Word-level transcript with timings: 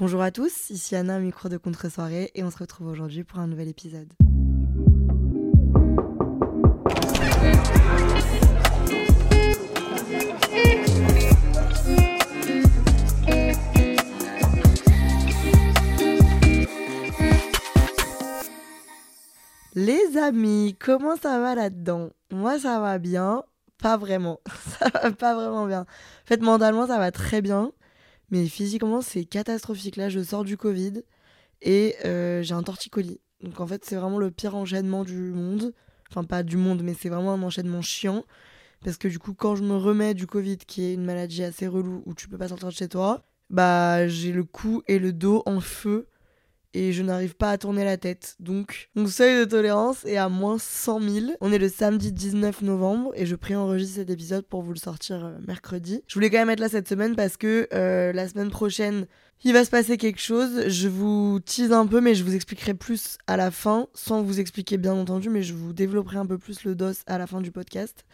Bonjour 0.00 0.22
à 0.22 0.30
tous, 0.30 0.70
ici 0.70 0.94
Anna, 0.94 1.18
micro 1.18 1.48
de 1.48 1.56
contre-soirée, 1.56 2.30
et 2.36 2.44
on 2.44 2.52
se 2.52 2.58
retrouve 2.58 2.86
aujourd'hui 2.86 3.24
pour 3.24 3.40
un 3.40 3.48
nouvel 3.48 3.66
épisode. 3.66 4.06
Les 19.74 20.16
amis, 20.16 20.76
comment 20.78 21.16
ça 21.16 21.40
va 21.40 21.56
là-dedans? 21.56 22.10
Moi, 22.30 22.60
ça 22.60 22.78
va 22.78 22.98
bien. 22.98 23.42
Pas 23.82 23.96
vraiment. 23.96 24.40
Ça 24.78 24.88
va 24.92 25.12
pas 25.12 25.34
vraiment 25.34 25.66
bien. 25.66 25.82
En 25.82 26.26
fait, 26.26 26.40
mentalement, 26.40 26.88
ça 26.88 26.98
va 26.98 27.12
très 27.12 27.40
bien. 27.40 27.72
Mais 28.30 28.46
physiquement, 28.46 29.00
c'est 29.00 29.24
catastrophique. 29.24 29.96
Là, 29.96 30.08
je 30.08 30.22
sors 30.22 30.44
du 30.44 30.56
Covid 30.56 31.02
et 31.62 31.96
euh, 32.04 32.42
j'ai 32.42 32.54
un 32.54 32.62
torticolis. 32.62 33.20
Donc, 33.42 33.60
en 33.60 33.66
fait, 33.66 33.84
c'est 33.84 33.96
vraiment 33.96 34.18
le 34.18 34.30
pire 34.30 34.54
enchaînement 34.54 35.04
du 35.04 35.16
monde. 35.16 35.72
Enfin, 36.10 36.24
pas 36.24 36.42
du 36.42 36.56
monde, 36.56 36.82
mais 36.82 36.94
c'est 36.94 37.08
vraiment 37.08 37.34
un 37.34 37.42
enchaînement 37.42 37.82
chiant. 37.82 38.24
Parce 38.84 38.96
que 38.96 39.08
du 39.08 39.18
coup, 39.18 39.34
quand 39.34 39.56
je 39.56 39.64
me 39.64 39.76
remets 39.76 40.14
du 40.14 40.26
Covid, 40.26 40.58
qui 40.58 40.84
est 40.84 40.94
une 40.94 41.04
maladie 41.04 41.42
assez 41.42 41.66
relou 41.66 42.02
où 42.06 42.14
tu 42.14 42.28
peux 42.28 42.38
pas 42.38 42.48
sortir 42.48 42.68
de 42.68 42.74
chez 42.74 42.88
toi, 42.88 43.24
bah, 43.50 44.06
j'ai 44.08 44.32
le 44.32 44.44
cou 44.44 44.82
et 44.86 44.98
le 44.98 45.12
dos 45.12 45.42
en 45.46 45.60
feu 45.60 46.06
et 46.74 46.92
je 46.92 47.02
n'arrive 47.02 47.34
pas 47.34 47.50
à 47.50 47.58
tourner 47.58 47.84
la 47.84 47.96
tête. 47.96 48.36
Donc, 48.40 48.90
mon 48.94 49.06
seuil 49.06 49.40
de 49.40 49.44
tolérance 49.44 50.04
est 50.04 50.16
à 50.16 50.28
moins 50.28 50.58
100 50.58 51.00
000. 51.00 51.26
On 51.40 51.52
est 51.52 51.58
le 51.58 51.68
samedi 51.68 52.12
19 52.12 52.62
novembre 52.62 53.12
et 53.14 53.26
je 53.26 53.36
préenregistre 53.36 53.96
cet 53.96 54.10
épisode 54.10 54.46
pour 54.46 54.62
vous 54.62 54.72
le 54.72 54.78
sortir 54.78 55.24
euh, 55.24 55.38
mercredi. 55.46 56.02
Je 56.06 56.14
voulais 56.14 56.30
quand 56.30 56.38
même 56.38 56.50
être 56.50 56.60
là 56.60 56.68
cette 56.68 56.88
semaine 56.88 57.16
parce 57.16 57.36
que 57.36 57.68
euh, 57.72 58.12
la 58.12 58.28
semaine 58.28 58.50
prochaine, 58.50 59.06
il 59.44 59.52
va 59.52 59.64
se 59.64 59.70
passer 59.70 59.96
quelque 59.96 60.20
chose. 60.20 60.68
Je 60.68 60.88
vous 60.88 61.40
tease 61.44 61.72
un 61.72 61.86
peu, 61.86 62.00
mais 62.00 62.14
je 62.14 62.24
vous 62.24 62.34
expliquerai 62.34 62.74
plus 62.74 63.18
à 63.26 63.36
la 63.36 63.50
fin, 63.50 63.88
sans 63.94 64.22
vous 64.22 64.40
expliquer 64.40 64.76
bien 64.76 64.94
entendu, 64.94 65.30
mais 65.30 65.42
je 65.42 65.54
vous 65.54 65.72
développerai 65.72 66.18
un 66.18 66.26
peu 66.26 66.38
plus 66.38 66.64
le 66.64 66.74
dos 66.74 66.92
à 67.06 67.18
la 67.18 67.26
fin 67.26 67.40
du 67.40 67.50
podcast. 67.50 68.04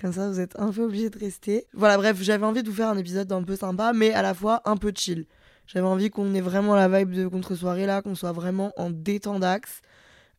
Comme 0.00 0.12
ça, 0.12 0.28
vous 0.28 0.38
êtes 0.38 0.58
un 0.58 0.70
peu 0.70 0.84
obligé 0.84 1.10
de 1.10 1.18
rester. 1.18 1.66
Voilà, 1.74 1.96
bref, 1.96 2.16
j'avais 2.20 2.46
envie 2.46 2.62
de 2.62 2.68
vous 2.70 2.76
faire 2.76 2.88
un 2.88 2.96
épisode 2.96 3.30
un 3.32 3.42
peu 3.42 3.56
sympa, 3.56 3.92
mais 3.92 4.12
à 4.12 4.22
la 4.22 4.32
fois 4.32 4.62
un 4.64 4.76
peu 4.76 4.92
chill. 4.94 5.26
J'avais 5.68 5.86
envie 5.86 6.08
qu'on 6.08 6.34
ait 6.34 6.40
vraiment 6.40 6.74
la 6.74 6.88
vibe 6.88 7.12
de 7.12 7.28
contre-soirée 7.28 7.84
là, 7.84 8.00
qu'on 8.00 8.14
soit 8.14 8.32
vraiment 8.32 8.72
en 8.78 8.88
détendax. 8.90 9.82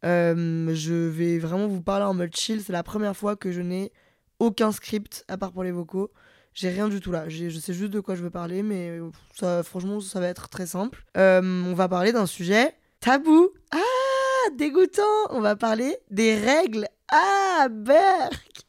Euh, 0.04 0.74
je 0.74 0.94
vais 0.94 1.38
vraiment 1.38 1.68
vous 1.68 1.82
parler 1.82 2.06
en 2.06 2.16
mode 2.16 2.36
chill. 2.36 2.64
C'est 2.64 2.74
la 2.74 2.82
première 2.82 3.16
fois 3.16 3.36
que 3.36 3.52
je 3.52 3.62
n'ai 3.62 3.92
aucun 4.40 4.72
script 4.72 5.26
à 5.28 5.38
part 5.38 5.52
pour 5.52 5.64
les 5.64 5.72
vocaux. 5.72 6.10
J'ai 6.56 6.70
rien 6.70 6.90
du 6.90 7.00
tout 7.00 7.12
là. 7.12 7.30
Je 7.30 7.48
sais 7.60 7.74
juste 7.74 7.92
de 7.92 8.00
quoi 8.00 8.16
je 8.16 8.24
veux 8.24 8.32
parler, 8.32 8.64
mais 8.64 9.00
ça, 9.40 9.62
franchement, 9.62 10.02
ça 10.02 10.20
va 10.20 10.28
être 10.28 10.50
très 10.50 10.66
simple. 10.66 11.06
Euh, 11.16 11.64
on 11.64 11.76
va 11.76 11.88
parler 11.88 12.12
d'un 12.12 12.26
sujet 12.26 12.74
tabou. 13.00 13.50
Ah, 13.72 14.50
dégoûtant. 14.58 15.04
On 15.30 15.42
va 15.42 15.56
parler 15.56 15.96
des 16.10 16.36
règles. 16.36 16.88
Ah, 17.12 17.68
berk. 17.70 18.66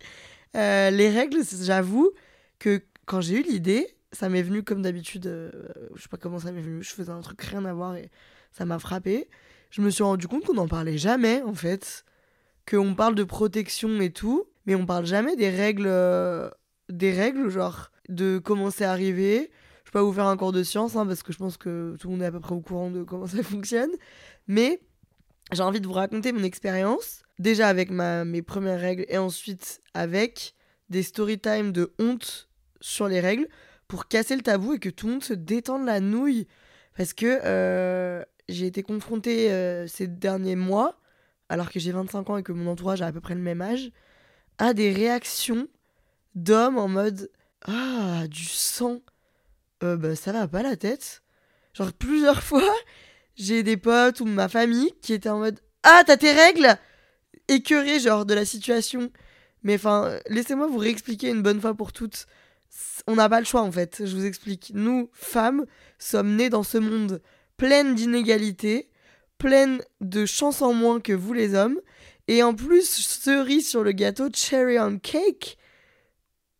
Euh, 0.57 0.91
les 0.91 1.09
règles, 1.09 1.41
j'avoue 1.63 2.11
que 2.59 2.83
quand 3.07 3.23
j'ai 3.23 3.41
eu 3.41 3.43
l'idée, 3.43 3.97
ça 4.13 4.29
m'est 4.29 4.43
venu 4.43 4.63
comme 4.63 4.83
d'habitude, 4.83 5.27
euh, 5.27 5.51
je 5.95 6.03
sais 6.03 6.09
pas 6.09 6.17
comment 6.17 6.39
ça 6.39 6.53
m'est 6.53 6.61
venu, 6.61 6.83
je 6.83 6.91
faisais 6.91 7.11
un 7.11 7.21
truc 7.21 7.43
rien 7.43 7.65
à 7.65 7.73
voir 7.73 7.97
et 7.97 8.11
ça 8.53 8.65
m'a 8.65 8.79
frappé. 8.79 9.29
Je 9.71 9.83
me 9.83 9.91
suis 9.91 10.03
rendu 10.03 10.27
compte 10.27 10.45
qu'on 10.45 10.55
n'en 10.55 10.69
parlait 10.69 10.99
jamais 10.99 11.43
en 11.43 11.55
fait, 11.55 12.05
qu'on 12.69 12.95
parle 12.95 13.15
de 13.15 13.25
protection 13.25 14.01
et 14.01 14.11
tout, 14.11 14.47
mais 14.67 14.75
on 14.75 14.87
parle 14.87 15.07
jamais 15.07 15.37
des 15.37 15.51
règles, 15.51 15.87
euh, 15.87 16.51
des 16.89 17.13
règles 17.13 17.49
genre 17.49 17.91
de 18.09 18.39
comment 18.39 18.71
c'est 18.71 18.85
arrivé. 18.85 19.51
Je 19.85 19.91
vais 19.91 19.93
pas 19.93 20.03
vous 20.03 20.13
faire 20.13 20.27
un 20.27 20.37
cours 20.37 20.53
de 20.53 20.63
science 20.63 20.97
hein, 20.97 21.07
parce 21.07 21.23
que 21.23 21.33
je 21.33 21.39
pense 21.39 21.57
que 21.57 21.97
tout 21.99 22.09
le 22.09 22.13
monde 22.13 22.23
est 22.23 22.27
à 22.27 22.33
peu 22.33 22.41
près 22.41 22.55
au 22.55 22.61
courant 22.61 22.91
de 22.91 23.05
comment 23.05 23.27
ça 23.29 23.43
fonctionne, 23.43 23.91
mais 24.49 24.81
j'ai 25.53 25.63
envie 25.63 25.81
de 25.81 25.87
vous 25.87 25.93
raconter 25.93 26.33
mon 26.33 26.43
expérience, 26.43 27.23
déjà 27.39 27.69
avec 27.69 27.91
ma, 27.91 28.25
mes 28.25 28.43
premières 28.43 28.81
règles 28.81 29.05
et 29.09 29.19
ensuite 29.19 29.81
avec 29.95 30.55
des 30.91 31.03
story 31.05 31.39
time 31.39 31.71
de 31.73 31.93
honte 31.99 32.49
sur 32.81 33.07
les 33.07 33.21
règles 33.21 33.49
pour 33.91 34.07
casser 34.07 34.37
le 34.37 34.43
tabou 34.43 34.75
et 34.75 34.79
que 34.79 34.89
tout 34.89 35.09
le 35.09 35.15
monde 35.15 35.25
se 35.25 35.35
détende 35.35 35.85
la 35.85 35.99
nouille. 35.99 36.47
Parce 36.97 37.13
que 37.13 37.41
euh, 37.45 38.23
j'ai 38.49 38.67
été 38.67 38.85
confrontée 38.85 39.51
euh, 39.51 39.89
ces 39.89 40.07
derniers 40.07 40.55
mois, 40.55 40.97
alors 41.49 41.73
que 41.73 41.81
j'ai 41.81 41.91
25 41.91 42.31
ans 42.31 42.37
et 42.37 42.45
que 42.45 42.53
mon 42.53 42.71
entourage 42.71 43.03
a 43.03 43.07
à 43.07 43.13
peu 43.13 43.21
près 43.21 43.35
le 43.35 43.41
même 43.41 43.61
âge, 43.61 43.91
à 44.59 44.75
des 44.75 44.93
réactions 44.93 45.67
d'hommes 46.37 46.79
en 46.79 46.87
mode 46.87 47.33
Ah, 47.67 48.29
du 48.29 48.45
sang, 48.45 49.01
euh, 49.83 49.97
bah, 49.97 50.15
ça 50.15 50.31
va 50.31 50.47
pas 50.47 50.63
la 50.63 50.77
tête. 50.77 51.25
Genre 51.75 51.93
plusieurs 51.93 52.43
fois, 52.45 52.73
j'ai 53.35 53.65
des 53.65 53.77
potes 53.77 54.21
ou 54.21 54.25
ma 54.25 54.49
famille 54.49 54.93
qui 55.03 55.15
étaient 55.15 55.31
en 55.31 55.41
mode 55.41 55.59
Ah, 55.83 56.05
t'as 56.07 56.17
tes 56.17 56.33
règles 56.33 56.79
Écœurés, 57.49 57.99
genre, 57.99 58.25
de 58.25 58.35
la 58.35 58.45
situation. 58.45 59.11
Mais 59.65 59.75
enfin, 59.75 60.17
laissez-moi 60.29 60.69
vous 60.69 60.79
réexpliquer 60.79 61.31
une 61.31 61.43
bonne 61.43 61.61
fois 61.61 61.75
pour 61.75 61.93
toutes 61.93 62.29
on 63.07 63.17
n'a 63.17 63.29
pas 63.29 63.41
le 63.41 63.47
choix 63.47 63.63
en 63.63 63.73
fait. 63.73 64.03
Je 64.05 64.17
vous 64.17 64.27
explique. 64.27 64.73
Nous, 64.75 65.11
femmes, 65.13 65.67
sommes 65.99 66.37
nées 66.37 66.51
dans 66.51 66.63
ce 66.63 66.79
monde 66.79 67.21
plein 67.57 67.85
d'inégalités, 67.85 68.89
plein 69.39 69.79
de 70.01 70.27
chances 70.27 70.63
en 70.63 70.73
moins 70.73 71.01
que 71.01 71.13
vous 71.13 71.33
les 71.33 71.55
hommes. 71.55 71.81
Et 72.29 72.43
en 72.43 72.55
plus, 72.55 72.89
cerise 72.89 73.69
sur 73.69 73.83
le 73.83 73.93
gâteau, 73.93 74.29
cherry 74.33 74.79
on 74.79 74.99
cake, 74.99 75.59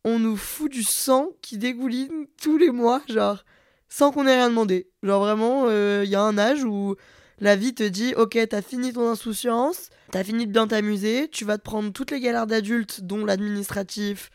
on 0.03 0.19
nous 0.19 0.35
fout 0.35 0.71
du 0.71 0.83
sang 0.83 1.29
qui 1.41 1.57
dégouline 1.57 2.27
tous 2.41 2.57
les 2.57 2.71
mois, 2.71 3.01
genre, 3.07 3.45
sans 3.87 4.11
qu'on 4.11 4.27
ait 4.27 4.35
rien 4.35 4.49
demandé. 4.49 4.89
Genre 5.03 5.21
vraiment, 5.21 5.65
il 5.67 5.71
euh, 5.71 6.05
y 6.05 6.15
a 6.15 6.21
un 6.21 6.37
âge 6.37 6.63
où 6.63 6.95
la 7.39 7.55
vie 7.55 7.73
te 7.73 7.83
dit, 7.83 8.13
ok, 8.15 8.37
t'as 8.49 8.61
fini 8.61 8.93
ton 8.93 9.09
insouciance, 9.09 9.89
t'as 10.11 10.23
fini 10.23 10.45
de 10.45 10.51
bien 10.51 10.67
t'amuser, 10.67 11.29
tu 11.31 11.45
vas 11.45 11.57
te 11.57 11.63
prendre 11.63 11.91
toutes 11.91 12.11
les 12.11 12.19
galères 12.19 12.47
d'adultes, 12.47 13.01
dont 13.01 13.25
l'administratif, 13.25 14.29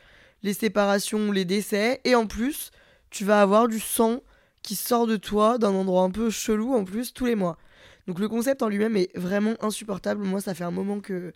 les 0.46 0.54
séparations, 0.54 1.32
les 1.32 1.44
décès, 1.44 2.00
et 2.04 2.14
en 2.14 2.28
plus, 2.28 2.70
tu 3.10 3.24
vas 3.24 3.42
avoir 3.42 3.66
du 3.66 3.80
sang 3.80 4.22
qui 4.62 4.76
sort 4.76 5.08
de 5.08 5.16
toi 5.16 5.58
d'un 5.58 5.74
endroit 5.74 6.04
un 6.04 6.10
peu 6.10 6.30
chelou 6.30 6.72
en 6.72 6.84
plus 6.84 7.12
tous 7.12 7.26
les 7.26 7.34
mois. 7.34 7.58
Donc 8.06 8.20
le 8.20 8.28
concept 8.28 8.62
en 8.62 8.68
lui-même 8.68 8.96
est 8.96 9.10
vraiment 9.18 9.54
insupportable. 9.60 10.22
Moi, 10.22 10.40
ça 10.40 10.54
fait 10.54 10.62
un 10.62 10.70
moment 10.70 11.00
que 11.00 11.32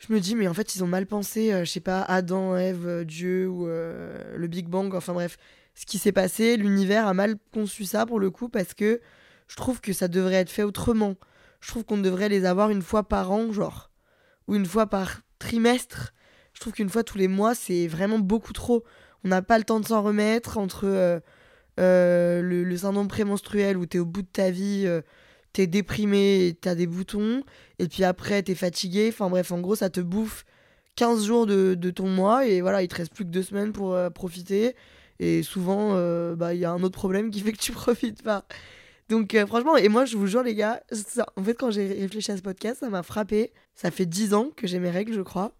je 0.00 0.12
me 0.12 0.18
dis, 0.18 0.34
mais 0.34 0.48
en 0.48 0.54
fait, 0.54 0.74
ils 0.74 0.82
ont 0.82 0.88
mal 0.88 1.06
pensé, 1.06 1.52
euh, 1.52 1.64
je 1.64 1.70
sais 1.70 1.80
pas, 1.80 2.02
Adam, 2.02 2.56
Ève, 2.56 2.88
euh, 2.88 3.04
Dieu 3.04 3.46
ou 3.48 3.68
euh, 3.68 4.36
le 4.36 4.48
Big 4.48 4.66
Bang, 4.66 4.92
enfin 4.96 5.12
bref, 5.12 5.36
ce 5.76 5.86
qui 5.86 5.98
s'est 5.98 6.10
passé, 6.10 6.56
l'univers 6.56 7.06
a 7.06 7.14
mal 7.14 7.36
conçu 7.52 7.84
ça 7.84 8.04
pour 8.04 8.18
le 8.18 8.30
coup 8.30 8.48
parce 8.48 8.74
que 8.74 9.00
je 9.46 9.54
trouve 9.54 9.80
que 9.80 9.92
ça 9.92 10.08
devrait 10.08 10.34
être 10.34 10.50
fait 10.50 10.64
autrement. 10.64 11.14
Je 11.60 11.68
trouve 11.68 11.84
qu'on 11.84 11.98
devrait 11.98 12.28
les 12.28 12.44
avoir 12.44 12.70
une 12.70 12.82
fois 12.82 13.04
par 13.04 13.30
an, 13.30 13.52
genre, 13.52 13.92
ou 14.48 14.56
une 14.56 14.66
fois 14.66 14.86
par 14.88 15.20
trimestre, 15.38 16.12
je 16.58 16.60
trouve 16.60 16.72
qu'une 16.72 16.88
fois 16.88 17.04
tous 17.04 17.18
les 17.18 17.28
mois, 17.28 17.54
c'est 17.54 17.86
vraiment 17.86 18.18
beaucoup 18.18 18.52
trop. 18.52 18.82
On 19.22 19.28
n'a 19.28 19.42
pas 19.42 19.58
le 19.58 19.64
temps 19.64 19.78
de 19.78 19.86
s'en 19.86 20.02
remettre 20.02 20.58
entre 20.58 20.86
euh, 20.86 21.20
euh, 21.78 22.42
le, 22.42 22.76
syndrome 22.76 23.06
prémenstruel 23.06 23.76
où 23.76 23.86
t'es 23.86 24.00
au 24.00 24.04
bout 24.04 24.22
de 24.22 24.26
ta 24.26 24.50
vie, 24.50 24.82
euh, 24.84 25.00
t'es 25.52 25.68
déprimé, 25.68 26.58
t'as 26.60 26.74
des 26.74 26.88
boutons, 26.88 27.44
et 27.78 27.86
puis 27.86 28.02
après 28.02 28.42
t'es 28.42 28.56
fatigué. 28.56 29.08
Enfin 29.12 29.30
bref, 29.30 29.52
en 29.52 29.60
gros, 29.60 29.76
ça 29.76 29.88
te 29.88 30.00
bouffe 30.00 30.44
15 30.96 31.24
jours 31.24 31.46
de, 31.46 31.90
ton 31.94 32.08
mois, 32.08 32.44
et 32.44 32.60
voilà, 32.60 32.82
il 32.82 32.88
te 32.88 32.96
reste 32.96 33.14
plus 33.14 33.24
que 33.24 33.30
deux 33.30 33.44
semaines 33.44 33.70
pour 33.70 33.96
profiter. 34.12 34.74
Et 35.20 35.44
souvent, 35.44 35.92
bah, 36.34 36.54
il 36.54 36.60
y 36.60 36.64
a 36.64 36.72
un 36.72 36.82
autre 36.82 36.98
problème 36.98 37.30
qui 37.30 37.38
fait 37.38 37.52
que 37.52 37.58
tu 37.58 37.70
profites 37.84 38.24
pas. 38.24 38.46
Donc 39.08 39.36
franchement, 39.46 39.76
et 39.76 39.88
moi 39.88 40.06
je 40.06 40.16
vous 40.16 40.26
jure 40.26 40.42
les 40.42 40.56
gars, 40.56 40.82
en 41.36 41.44
fait 41.44 41.54
quand 41.54 41.70
j'ai 41.70 41.86
réfléchi 41.86 42.32
à 42.32 42.36
ce 42.36 42.42
podcast, 42.42 42.80
ça 42.80 42.88
m'a 42.88 43.04
frappé. 43.04 43.52
Ça 43.76 43.92
fait 43.92 44.06
10 44.06 44.34
ans 44.34 44.50
que 44.56 44.66
j'ai 44.66 44.80
mes 44.80 44.90
règles, 44.90 45.12
je 45.12 45.22
crois. 45.22 45.52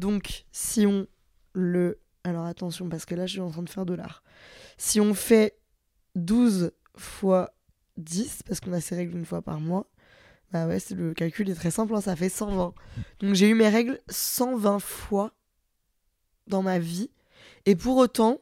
Donc, 0.00 0.44
si 0.50 0.86
on 0.86 1.06
le. 1.52 2.00
Alors 2.24 2.46
attention, 2.46 2.88
parce 2.88 3.04
que 3.04 3.14
là, 3.14 3.26
je 3.26 3.32
suis 3.32 3.40
en 3.40 3.50
train 3.50 3.62
de 3.62 3.68
faire 3.68 3.84
de. 3.84 3.96
Si 4.78 4.98
on 4.98 5.12
fait 5.12 5.58
12 6.16 6.72
fois 6.96 7.52
10, 7.98 8.44
parce 8.46 8.60
qu'on 8.60 8.72
a 8.72 8.80
ces 8.80 8.96
règles 8.96 9.16
une 9.16 9.26
fois 9.26 9.42
par 9.42 9.60
mois, 9.60 9.90
bah 10.52 10.66
ouais, 10.66 10.78
le 10.96 11.12
calcul 11.12 11.50
est 11.50 11.54
très 11.54 11.70
simple, 11.70 11.94
hein, 11.94 12.00
ça 12.00 12.16
fait 12.16 12.30
120. 12.30 12.74
Donc 13.20 13.34
j'ai 13.34 13.48
eu 13.48 13.54
mes 13.54 13.68
règles 13.68 14.00
120 14.08 14.80
fois 14.80 15.34
dans 16.46 16.62
ma 16.62 16.78
vie. 16.78 17.10
Et 17.66 17.76
pour 17.76 17.98
autant, 17.98 18.40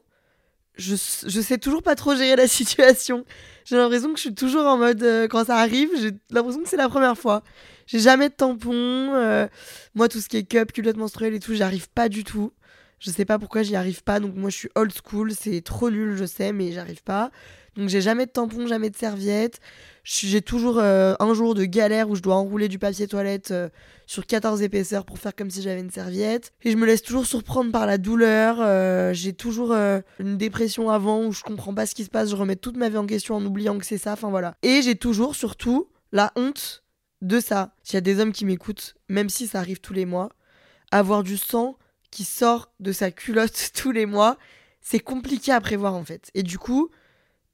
je, 0.76 0.94
je 0.94 1.40
sais 1.40 1.58
toujours 1.58 1.82
pas 1.82 1.96
trop 1.96 2.14
gérer 2.14 2.36
la 2.36 2.46
situation. 2.48 3.24
J'ai 3.64 3.76
l'impression 3.76 4.10
que 4.10 4.16
je 4.16 4.22
suis 4.22 4.34
toujours 4.34 4.64
en 4.64 4.78
mode, 4.78 5.02
euh, 5.02 5.26
quand 5.26 5.46
ça 5.46 5.56
arrive, 5.56 5.90
j'ai 6.00 6.12
l'impression 6.30 6.62
que 6.62 6.68
c'est 6.68 6.76
la 6.76 6.88
première 6.88 7.18
fois. 7.18 7.42
J'ai 7.88 7.98
jamais 7.98 8.28
de 8.28 8.34
tampon. 8.34 8.72
euh, 8.72 9.48
moi, 9.94 10.08
tout 10.08 10.20
ce 10.20 10.28
qui 10.28 10.36
est 10.36 10.44
cup, 10.44 10.72
culotte 10.72 10.96
menstruelle 10.96 11.34
et 11.34 11.40
tout, 11.40 11.54
j'y 11.54 11.62
arrive 11.62 11.88
pas 11.88 12.08
du 12.08 12.22
tout. 12.22 12.52
Je 13.00 13.10
sais 13.10 13.24
pas 13.24 13.38
pourquoi 13.38 13.62
j'y 13.62 13.76
arrive 13.76 14.02
pas. 14.04 14.20
Donc, 14.20 14.34
moi, 14.36 14.50
je 14.50 14.56
suis 14.56 14.68
old 14.74 14.92
school. 14.92 15.32
C'est 15.32 15.60
trop 15.62 15.90
nul, 15.90 16.16
je 16.16 16.24
sais, 16.24 16.52
mais 16.52 16.70
j'arrive 16.72 17.02
pas. 17.02 17.30
Donc, 17.76 17.88
j'ai 17.88 18.00
jamais 18.00 18.26
de 18.26 18.30
tampon, 18.30 18.66
jamais 18.66 18.90
de 18.90 18.96
serviette. 18.96 19.60
J'ai 20.04 20.42
toujours 20.42 20.78
euh, 20.78 21.14
un 21.20 21.32
jour 21.32 21.54
de 21.54 21.64
galère 21.64 22.10
où 22.10 22.16
je 22.16 22.22
dois 22.22 22.34
enrouler 22.34 22.68
du 22.68 22.78
papier 22.78 23.06
toilette 23.06 23.52
euh, 23.52 23.68
sur 24.06 24.26
14 24.26 24.62
épaisseurs 24.62 25.04
pour 25.04 25.18
faire 25.18 25.34
comme 25.36 25.48
si 25.50 25.62
j'avais 25.62 25.80
une 25.80 25.90
serviette. 25.90 26.52
Et 26.64 26.72
je 26.72 26.76
me 26.76 26.86
laisse 26.86 27.02
toujours 27.02 27.26
surprendre 27.26 27.70
par 27.70 27.86
la 27.86 27.98
douleur. 27.98 28.56
euh, 28.60 29.12
j'ai 29.14 29.32
toujours 29.32 29.72
euh, 29.72 30.00
une 30.18 30.36
dépression 30.36 30.90
avant 30.90 31.24
où 31.24 31.32
je 31.32 31.42
comprends 31.42 31.72
pas 31.72 31.86
ce 31.86 31.94
qui 31.94 32.04
se 32.04 32.10
passe. 32.10 32.30
Je 32.30 32.36
remets 32.36 32.56
toute 32.56 32.76
ma 32.76 32.88
vie 32.88 32.96
en 32.96 33.06
question 33.06 33.36
en 33.36 33.44
oubliant 33.46 33.78
que 33.78 33.86
c'est 33.86 33.98
ça. 33.98 34.12
Enfin 34.14 34.28
voilà. 34.30 34.56
Et 34.62 34.82
j'ai 34.82 34.96
toujours, 34.96 35.36
surtout, 35.36 35.88
la 36.10 36.32
honte 36.36 36.82
de 37.22 37.40
ça. 37.40 37.74
S'il 37.82 37.94
y 37.94 37.98
a 37.98 38.02
des 38.02 38.20
hommes 38.20 38.32
qui 38.32 38.44
m'écoutent, 38.44 38.94
même 39.08 39.28
si 39.28 39.46
ça 39.46 39.58
arrive 39.58 39.80
tous 39.80 39.92
les 39.92 40.06
mois, 40.06 40.30
avoir 40.90 41.22
du 41.22 41.36
sang 41.36 41.76
qui 42.10 42.24
sort 42.24 42.72
de 42.80 42.92
sa 42.92 43.10
culotte 43.10 43.70
tous 43.74 43.90
les 43.90 44.06
mois, 44.06 44.38
c'est 44.80 45.00
compliqué 45.00 45.52
à 45.52 45.60
prévoir 45.60 45.94
en 45.94 46.04
fait. 46.04 46.30
Et 46.34 46.42
du 46.42 46.58
coup, 46.58 46.90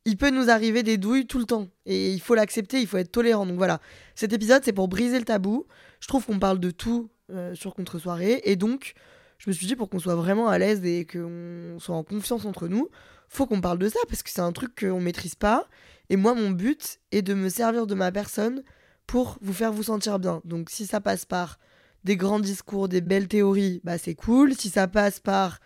il 0.05 0.17
peut 0.17 0.31
nous 0.31 0.51
arriver 0.51 0.83
des 0.83 0.99
douilles 0.99 1.27
tout 1.27 1.39
le 1.39 1.47
temps. 1.47 1.69
Et 1.87 2.13
il 2.13 2.21
faut 2.21 2.35
l'accepter, 2.35 2.81
il 2.81 2.87
faut 2.87 2.99
être 2.99 3.11
tolérant. 3.11 3.47
Donc 3.47 3.57
voilà, 3.57 3.81
cet 4.15 4.33
épisode, 4.33 4.63
c'est 4.65 4.73
pour 4.73 4.89
briser 4.89 5.19
le 5.19 5.25
tabou. 5.25 5.67
Je 6.01 6.09
trouve 6.09 6.27
qu'on 6.27 6.39
parle 6.39 6.61
de 6.61 6.71
tout 6.71 7.09
euh, 7.31 7.55
sur 7.55 7.75
Contre-soirée. 7.75 8.43
Et 8.45 8.57
donc, 8.57 8.95
je 9.39 9.49
me 9.49 9.55
suis 9.55 9.67
dit, 9.67 9.77
pour 9.77 9.89
qu'on 9.89 9.99
soit 9.99 10.15
vraiment 10.15 10.49
à 10.49 10.59
l'aise 10.59 10.85
et 10.85 11.07
qu'on 11.07 11.79
soit 11.79 11.97
en 11.97 12.05
confiance 12.05 12.45
entre 12.45 12.69
nous, 12.69 12.91
faut 13.29 13.47
qu'on 13.47 13.63
parle 13.63 13.79
de 13.79 13.89
ça, 13.89 13.99
parce 14.09 14.23
que 14.23 14.31
c'est 14.31 14.41
un 14.41 14.53
truc 14.53 14.79
qu'on 14.79 15.01
maîtrise 15.01 15.35
pas. 15.35 15.67
Et 16.11 16.17
moi, 16.17 16.35
mon 16.35 16.51
but 16.51 17.01
est 17.13 17.23
de 17.23 17.33
me 17.33 17.49
servir 17.49 17.87
de 17.87 17.95
ma 17.95 18.13
personne 18.13 18.63
pour 19.07 19.39
vous 19.41 19.53
faire 19.53 19.73
vous 19.73 19.85
sentir 19.85 20.19
bien. 20.19 20.41
Donc 20.45 20.71
si 20.71 20.87
ça 20.87 21.01
passe 21.01 21.25
par 21.25 21.59
des 22.05 22.17
grands 22.17 22.41
discours, 22.41 22.89
des 22.89 23.01
belles 23.01 23.29
théories, 23.29 23.81
bah 23.85 23.99
c'est 23.99 24.15
cool. 24.15 24.55
Si 24.55 24.69
ça 24.69 24.89
passe 24.89 25.21
par 25.21 25.59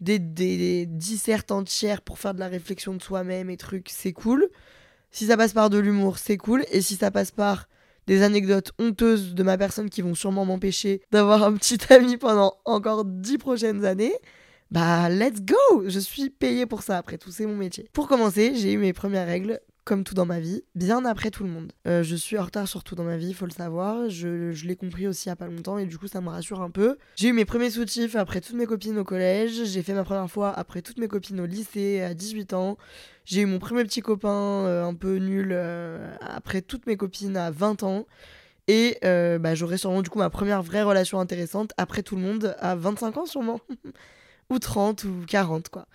des, 0.00 0.18
des, 0.18 0.56
des 0.56 0.86
dissertes 0.86 1.50
entières 1.50 2.02
pour 2.02 2.18
faire 2.18 2.34
de 2.34 2.40
la 2.40 2.48
réflexion 2.48 2.94
de 2.94 3.02
soi-même 3.02 3.50
et 3.50 3.56
trucs, 3.56 3.88
c'est 3.90 4.12
cool. 4.12 4.48
Si 5.10 5.26
ça 5.26 5.36
passe 5.36 5.52
par 5.52 5.70
de 5.70 5.78
l'humour, 5.78 6.18
c'est 6.18 6.36
cool. 6.36 6.64
Et 6.70 6.80
si 6.80 6.96
ça 6.96 7.10
passe 7.10 7.32
par 7.32 7.68
des 8.06 8.22
anecdotes 8.22 8.72
honteuses 8.78 9.34
de 9.34 9.42
ma 9.42 9.58
personne 9.58 9.90
qui 9.90 10.02
vont 10.02 10.14
sûrement 10.14 10.44
m'empêcher 10.44 11.02
d'avoir 11.10 11.42
un 11.42 11.52
petit 11.52 11.78
ami 11.92 12.16
pendant 12.16 12.54
encore 12.64 13.04
dix 13.04 13.38
prochaines 13.38 13.84
années, 13.84 14.14
bah 14.70 15.08
let's 15.08 15.42
go 15.42 15.84
Je 15.86 15.98
suis 15.98 16.30
payée 16.30 16.66
pour 16.66 16.82
ça, 16.82 16.98
après 16.98 17.18
tout, 17.18 17.30
c'est 17.30 17.46
mon 17.46 17.56
métier. 17.56 17.88
Pour 17.92 18.08
commencer, 18.08 18.54
j'ai 18.54 18.72
eu 18.72 18.78
mes 18.78 18.92
premières 18.92 19.26
règles, 19.26 19.60
comme 19.90 20.04
tout 20.04 20.14
dans 20.14 20.24
ma 20.24 20.38
vie, 20.38 20.62
bien 20.76 21.04
après 21.04 21.32
tout 21.32 21.42
le 21.42 21.50
monde. 21.50 21.72
Euh, 21.88 22.04
je 22.04 22.14
suis 22.14 22.38
en 22.38 22.44
retard 22.44 22.68
surtout 22.68 22.94
dans 22.94 23.02
ma 23.02 23.16
vie, 23.16 23.34
faut 23.34 23.44
le 23.44 23.50
savoir. 23.50 24.08
Je, 24.08 24.52
l'ai 24.64 24.76
compris 24.76 25.08
aussi 25.08 25.26
il 25.26 25.30
y 25.30 25.32
a 25.32 25.36
pas 25.36 25.48
longtemps 25.48 25.78
et 25.78 25.86
du 25.86 25.98
coup 25.98 26.06
ça 26.06 26.20
me 26.20 26.28
rassure 26.28 26.62
un 26.62 26.70
peu. 26.70 26.96
J'ai 27.16 27.26
eu 27.26 27.32
mes 27.32 27.44
premiers 27.44 27.70
soutifs 27.70 28.14
après 28.14 28.40
toutes 28.40 28.54
mes 28.54 28.66
copines 28.66 28.96
au 28.98 29.02
collège. 29.02 29.64
J'ai 29.64 29.82
fait 29.82 29.92
ma 29.92 30.04
première 30.04 30.30
fois 30.30 30.56
après 30.56 30.80
toutes 30.80 30.98
mes 30.98 31.08
copines 31.08 31.40
au 31.40 31.46
lycée 31.46 32.02
à 32.02 32.14
18 32.14 32.52
ans. 32.52 32.78
J'ai 33.24 33.40
eu 33.40 33.46
mon 33.46 33.58
premier 33.58 33.82
petit 33.82 34.00
copain 34.00 34.30
euh, 34.30 34.84
un 34.84 34.94
peu 34.94 35.16
nul 35.16 35.48
euh, 35.50 36.14
après 36.20 36.62
toutes 36.62 36.86
mes 36.86 36.96
copines 36.96 37.36
à 37.36 37.50
20 37.50 37.82
ans. 37.82 38.06
Et 38.68 38.96
bah, 39.02 39.56
j'aurai 39.56 39.76
sûrement 39.76 40.02
du 40.02 40.08
coup 40.10 40.20
ma 40.20 40.30
première 40.30 40.62
vraie 40.62 40.84
relation 40.84 41.18
intéressante 41.18 41.72
après 41.78 42.04
tout 42.04 42.14
le 42.14 42.22
monde 42.22 42.54
à 42.60 42.76
25 42.76 43.16
ans 43.16 43.26
sûrement. 43.26 43.58
ou 44.50 44.60
30 44.60 45.02
ou 45.02 45.24
40 45.26 45.68
quoi. 45.68 45.86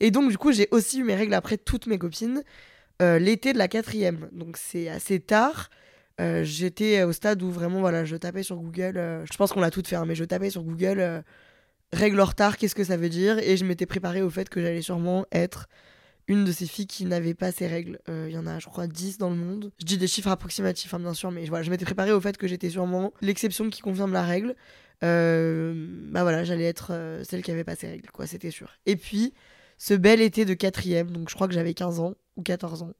Et 0.00 0.10
donc 0.10 0.30
du 0.30 0.38
coup 0.38 0.52
j'ai 0.52 0.68
aussi 0.70 1.00
eu 1.00 1.04
mes 1.04 1.14
règles 1.14 1.34
après 1.34 1.58
toutes 1.58 1.86
mes 1.86 1.98
copines 1.98 2.42
euh, 3.02 3.18
l'été 3.18 3.52
de 3.52 3.58
la 3.58 3.68
quatrième. 3.68 4.28
Donc 4.32 4.56
c'est 4.56 4.88
assez 4.88 5.20
tard. 5.20 5.68
Euh, 6.20 6.44
J'étais 6.44 7.02
au 7.02 7.12
stade 7.12 7.42
où 7.42 7.50
vraiment 7.50 7.80
voilà 7.80 8.04
je 8.04 8.16
tapais 8.16 8.42
sur 8.42 8.56
Google. 8.56 8.96
euh, 8.96 9.24
je 9.30 9.36
pense 9.36 9.52
qu'on 9.52 9.60
l'a 9.60 9.70
toutes 9.70 9.88
fait 9.88 9.96
hein, 9.96 10.04
mais 10.06 10.14
je 10.14 10.24
tapais 10.24 10.50
sur 10.50 10.62
Google 10.62 11.24
règles 11.92 12.20
en 12.20 12.24
retard 12.26 12.56
qu'est-ce 12.56 12.74
que 12.74 12.84
ça 12.84 12.96
veut 12.96 13.08
dire? 13.08 13.38
Et 13.38 13.56
je 13.56 13.64
m'étais 13.64 13.86
préparée 13.86 14.22
au 14.22 14.30
fait 14.30 14.48
que 14.48 14.60
j'allais 14.60 14.82
sûrement 14.82 15.26
être 15.32 15.68
une 16.28 16.44
de 16.44 16.52
ces 16.52 16.66
filles 16.66 16.86
qui 16.86 17.04
n'avaient 17.04 17.34
pas 17.34 17.50
ces 17.50 17.66
règles. 17.66 17.98
Il 18.08 18.30
y 18.30 18.38
en 18.38 18.46
a, 18.46 18.58
je 18.60 18.66
crois, 18.66 18.86
10 18.86 19.18
dans 19.18 19.28
le 19.28 19.36
monde. 19.36 19.72
Je 19.80 19.84
dis 19.84 19.98
des 19.98 20.06
chiffres 20.06 20.30
approximatifs, 20.30 20.94
hein, 20.94 21.00
bien 21.00 21.12
sûr, 21.14 21.30
mais 21.32 21.44
voilà, 21.46 21.64
je 21.64 21.70
m'étais 21.70 21.84
préparée 21.84 22.12
au 22.12 22.20
fait 22.20 22.36
que 22.36 22.46
j'étais 22.46 22.70
sûrement 22.70 23.12
l'exception 23.20 23.68
qui 23.70 23.80
confirme 23.80 24.12
la 24.12 24.22
règle. 24.22 24.54
Bah 25.02 26.22
voilà, 26.22 26.44
j'allais 26.44 26.64
être 26.64 26.92
celle 27.28 27.42
qui 27.42 27.50
avait 27.50 27.64
pas 27.64 27.74
ces 27.74 27.88
règles, 27.88 28.10
quoi, 28.10 28.26
c'était 28.26 28.52
sûr. 28.52 28.70
Et 28.86 28.96
puis, 28.96 29.34
ce 29.78 29.94
bel 29.94 30.20
été 30.20 30.44
de 30.44 30.54
quatrième, 30.54 31.10
donc 31.10 31.28
je 31.28 31.34
crois 31.34 31.48
que 31.48 31.54
j'avais 31.54 31.74
15 31.74 31.98
ans 31.98 32.14
ou 32.36 32.42
14 32.42 32.82
ans, 32.82 32.92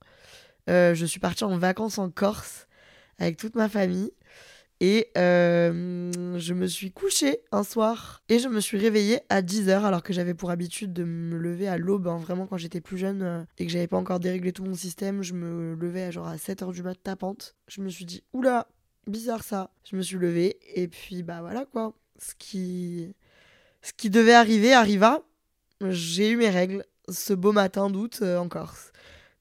euh, 0.71 0.95
je 0.95 1.07
suis 1.07 1.21
partie 1.21 1.45
en 1.45 1.57
vacances 1.59 1.99
en 1.99 2.11
Corse 2.11 2.67
avec 3.19 3.37
toute 3.37 3.55
ma 3.57 3.69
famille. 3.69 4.13
Et 4.85 5.13
euh, 5.17 6.11
je 6.41 6.55
me 6.55 6.67
suis 6.67 6.91
couchée 6.91 7.39
un 7.53 7.63
soir 7.63 8.25
et 8.29 8.41
je 8.41 8.49
me 8.49 8.59
suis 8.59 8.79
réveillée 8.79 9.21
à 9.29 9.41
10h 9.41 9.85
alors 9.85 10.03
que 10.03 10.13
j'avais 10.13 10.35
pour 10.35 10.51
habitude 10.51 10.93
de 10.93 11.05
me 11.05 11.37
lever 11.37 11.69
à 11.69 11.79
l'aube. 11.79 12.09
hein. 12.09 12.17
Vraiment, 12.17 12.49
quand 12.49 12.57
j'étais 12.57 12.81
plus 12.81 12.99
jeune 12.99 13.23
euh, 13.23 13.45
et 13.59 13.67
que 13.67 13.71
j'avais 13.71 13.87
pas 13.87 13.97
encore 13.97 14.19
déréglé 14.19 14.53
tout 14.53 14.65
mon 14.65 14.75
système, 14.75 15.23
je 15.23 15.35
me 15.35 15.77
levais 15.77 16.03
à 16.03 16.11
genre 16.11 16.27
à 16.27 16.35
7h 16.35 16.73
du 16.73 16.83
mat 16.83 17.01
tapante. 17.01 17.55
Je 17.69 17.81
me 17.81 17.89
suis 17.91 18.05
dit, 18.05 18.25
oula, 18.33 18.67
bizarre 19.07 19.45
ça. 19.45 19.71
Je 19.89 19.95
me 19.95 20.03
suis 20.03 20.19
levée 20.19 20.59
et 20.75 20.89
puis 20.89 21.23
bah 21.23 21.43
voilà 21.43 21.65
quoi. 21.65 21.95
Ce 22.19 22.35
qui, 22.37 23.15
ce 23.83 23.93
qui 23.93 24.11
devait 24.11 24.35
arriver 24.35 24.73
arriva. 24.73 25.23
J'ai 25.91 26.31
eu 26.31 26.37
mes 26.37 26.51
règles 26.51 26.85
ce 27.09 27.35
beau 27.35 27.53
matin 27.53 27.89
d'août 27.89 28.23
en 28.23 28.49
Corse. 28.49 28.92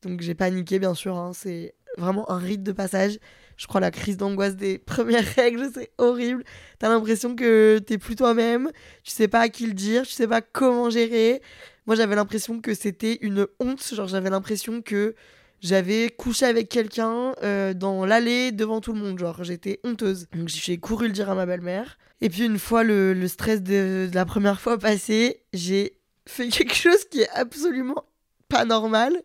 Donc 0.04 0.22
j'ai 0.22 0.36
paniqué 0.36 0.80
bien 0.80 0.94
sûr, 0.94 1.16
hein. 1.18 1.32
c'est 1.34 1.76
vraiment 1.98 2.30
un 2.32 2.38
rite 2.38 2.64
de 2.64 2.72
passage. 2.72 3.20
Je 3.58 3.68
crois 3.68 3.80
la 3.80 3.92
crise 3.92 4.18
d'angoisse 4.18 4.56
des 4.56 4.78
premières 4.86 5.26
règles, 5.36 5.70
c'est 5.74 5.92
horrible. 5.98 6.44
T'as 6.80 6.90
l'impression 6.90 7.36
que 7.36 7.80
t'es 7.80 7.98
plus 7.98 8.16
toi-même, 8.16 8.72
tu 9.04 9.12
sais 9.12 9.28
pas 9.28 9.42
à 9.42 9.50
qui 9.50 9.68
le 9.68 9.74
dire, 9.74 10.04
tu 10.04 10.14
sais 10.14 10.28
pas 10.28 10.42
comment 10.42 10.90
gérer. 10.90 11.42
Moi 11.86 11.96
j'avais 11.96 12.16
l'impression 12.16 12.62
que 12.62 12.74
c'était 12.74 13.20
une 13.22 13.48
honte, 13.60 13.84
genre 13.94 14.08
j'avais 14.08 14.30
l'impression 14.30 14.82
que 14.82 15.16
j'avais 15.62 16.10
couché 16.10 16.46
avec 16.46 16.70
quelqu'un 16.70 17.34
euh, 17.44 17.74
dans 17.74 18.06
l'allée 18.06 18.52
devant 18.52 18.82
tout 18.82 18.94
le 18.94 19.00
monde, 19.00 19.20
genre 19.20 19.44
j'étais 19.44 19.80
honteuse. 19.84 20.28
Donc 20.36 20.48
j'ai 20.48 20.78
couru 20.80 21.08
le 21.08 21.14
dire 21.14 21.30
à 21.30 21.36
ma 21.36 21.46
belle-mère. 21.46 22.00
Et 22.20 22.30
puis 22.30 22.46
une 22.46 22.60
fois 22.60 22.84
le, 22.84 23.28
stress 23.28 23.62
de 23.62 24.10
la 24.14 24.26
première 24.26 24.60
fois 24.60 24.78
passé, 24.78 25.44
j'ai 25.54 25.98
fait 26.28 26.48
quelque 26.50 26.76
chose 26.76 27.06
qui 27.06 27.22
est 27.22 27.30
absolument 27.30 28.06
pas 28.50 28.66
normal. 28.66 29.22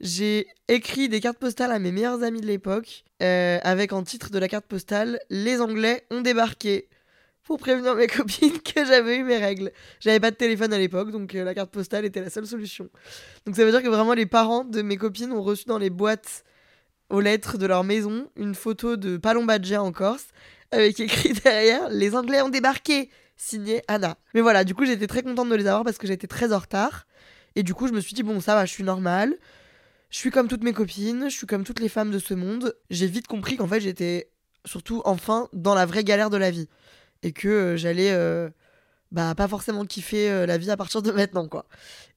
J'ai 0.00 0.46
écrit 0.68 1.08
des 1.08 1.20
cartes 1.20 1.38
postales 1.38 1.72
à 1.72 1.78
mes 1.78 1.92
meilleurs 1.92 2.22
amis 2.22 2.40
de 2.40 2.46
l'époque, 2.46 3.04
euh, 3.22 3.58
avec 3.62 3.92
en 3.92 4.02
titre 4.02 4.30
de 4.30 4.38
la 4.38 4.48
carte 4.48 4.66
postale 4.66 5.20
Les 5.30 5.60
Anglais 5.60 6.04
ont 6.10 6.20
débarqué. 6.20 6.88
Pour 7.44 7.58
prévenir 7.58 7.94
mes 7.94 8.06
copines 8.08 8.58
que 8.62 8.86
j'avais 8.86 9.18
eu 9.18 9.22
mes 9.22 9.36
règles. 9.36 9.70
J'avais 10.00 10.18
pas 10.18 10.30
de 10.30 10.36
téléphone 10.36 10.72
à 10.72 10.78
l'époque, 10.78 11.10
donc 11.10 11.34
euh, 11.34 11.44
la 11.44 11.54
carte 11.54 11.70
postale 11.70 12.06
était 12.06 12.22
la 12.22 12.30
seule 12.30 12.46
solution. 12.46 12.88
Donc 13.44 13.54
ça 13.54 13.66
veut 13.66 13.70
dire 13.70 13.82
que 13.82 13.88
vraiment 13.88 14.14
les 14.14 14.24
parents 14.24 14.64
de 14.64 14.80
mes 14.80 14.96
copines 14.96 15.30
ont 15.30 15.42
reçu 15.42 15.66
dans 15.66 15.76
les 15.76 15.90
boîtes 15.90 16.44
aux 17.10 17.20
lettres 17.20 17.58
de 17.58 17.66
leur 17.66 17.84
maison 17.84 18.30
une 18.36 18.54
photo 18.54 18.96
de 18.96 19.18
Palombadja 19.18 19.82
en 19.82 19.92
Corse, 19.92 20.28
avec 20.70 20.98
écrit 21.00 21.32
derrière 21.44 21.90
Les 21.90 22.14
Anglais 22.16 22.40
ont 22.40 22.48
débarqué, 22.48 23.10
signé 23.36 23.82
Anna. 23.88 24.16
Mais 24.32 24.40
voilà, 24.40 24.64
du 24.64 24.74
coup 24.74 24.86
j'étais 24.86 25.06
très 25.06 25.22
contente 25.22 25.50
de 25.50 25.54
les 25.54 25.66
avoir 25.66 25.84
parce 25.84 25.98
que 25.98 26.06
j'étais 26.06 26.26
très 26.26 26.52
en 26.52 26.58
retard. 26.58 27.06
Et 27.56 27.62
du 27.62 27.74
coup 27.74 27.86
je 27.88 27.92
me 27.92 28.00
suis 28.00 28.14
dit, 28.14 28.22
bon 28.22 28.40
ça 28.40 28.54
va, 28.54 28.64
je 28.64 28.72
suis 28.72 28.84
normale. 28.84 29.36
Je 30.14 30.20
suis 30.20 30.30
comme 30.30 30.46
toutes 30.46 30.62
mes 30.62 30.72
copines, 30.72 31.24
je 31.28 31.34
suis 31.34 31.46
comme 31.48 31.64
toutes 31.64 31.80
les 31.80 31.88
femmes 31.88 32.12
de 32.12 32.20
ce 32.20 32.34
monde. 32.34 32.76
J'ai 32.88 33.08
vite 33.08 33.26
compris 33.26 33.56
qu'en 33.56 33.66
fait 33.66 33.80
j'étais 33.80 34.30
surtout 34.64 35.02
enfin 35.04 35.48
dans 35.52 35.74
la 35.74 35.86
vraie 35.86 36.04
galère 36.04 36.30
de 36.30 36.36
la 36.36 36.52
vie. 36.52 36.68
Et 37.24 37.32
que 37.32 37.48
euh, 37.48 37.76
j'allais 37.76 38.12
euh, 38.12 38.48
bah, 39.10 39.34
pas 39.34 39.48
forcément 39.48 39.84
kiffer 39.84 40.30
euh, 40.30 40.46
la 40.46 40.56
vie 40.56 40.70
à 40.70 40.76
partir 40.76 41.02
de 41.02 41.10
maintenant 41.10 41.48
quoi. 41.48 41.66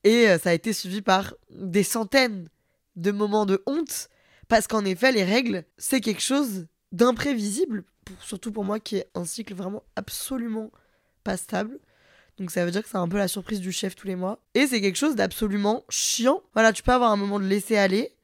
Et 0.04 0.28
ça 0.38 0.52
a 0.52 0.54
été 0.54 0.74
suivi 0.74 1.02
par 1.02 1.34
des 1.50 1.82
centaines 1.82 2.50
de 2.98 3.10
moments 3.10 3.48
de 3.48 3.64
honte. 3.66 4.10
Parce 4.48 4.68
qu'en 4.68 4.86
effet 4.86 5.12
les 5.12 5.24
règles 5.24 5.64
c'est 5.80 6.00
quelque 6.00 6.22
chose 6.22 6.68
d'imprévisible. 6.92 7.84
Surtout 8.20 8.52
pour 8.52 8.64
moi 8.64 8.80
qui 8.80 8.98
est 8.98 9.08
un 9.16 9.26
cycle 9.26 9.56
vraiment 9.56 9.82
absolument 9.96 10.70
pas 11.24 11.36
stable. 11.36 11.80
Donc 12.38 12.52
ça 12.52 12.66
veut 12.66 12.72
dire 12.72 12.84
que 12.84 12.90
c'est 12.90 12.98
un 12.98 13.08
peu 13.08 13.18
la 13.18 13.28
surprise 13.28 13.60
du 13.60 13.72
chef 13.72 13.96
tous 13.96 14.08
les 14.08 14.16
mois. 14.16 14.40
Et 14.54 14.68
c'est 14.68 14.82
quelque 14.82 14.98
chose 14.98 15.16
d'absolument 15.16 15.84
chiant. 15.90 16.42
Voilà, 16.54 16.72
tu 16.72 16.84
peux 16.84 16.92
avoir 16.92 17.12
un 17.12 17.18
moment 17.18 17.40
de 17.40 17.46
laisser 17.46 17.78
aller. 17.78 18.16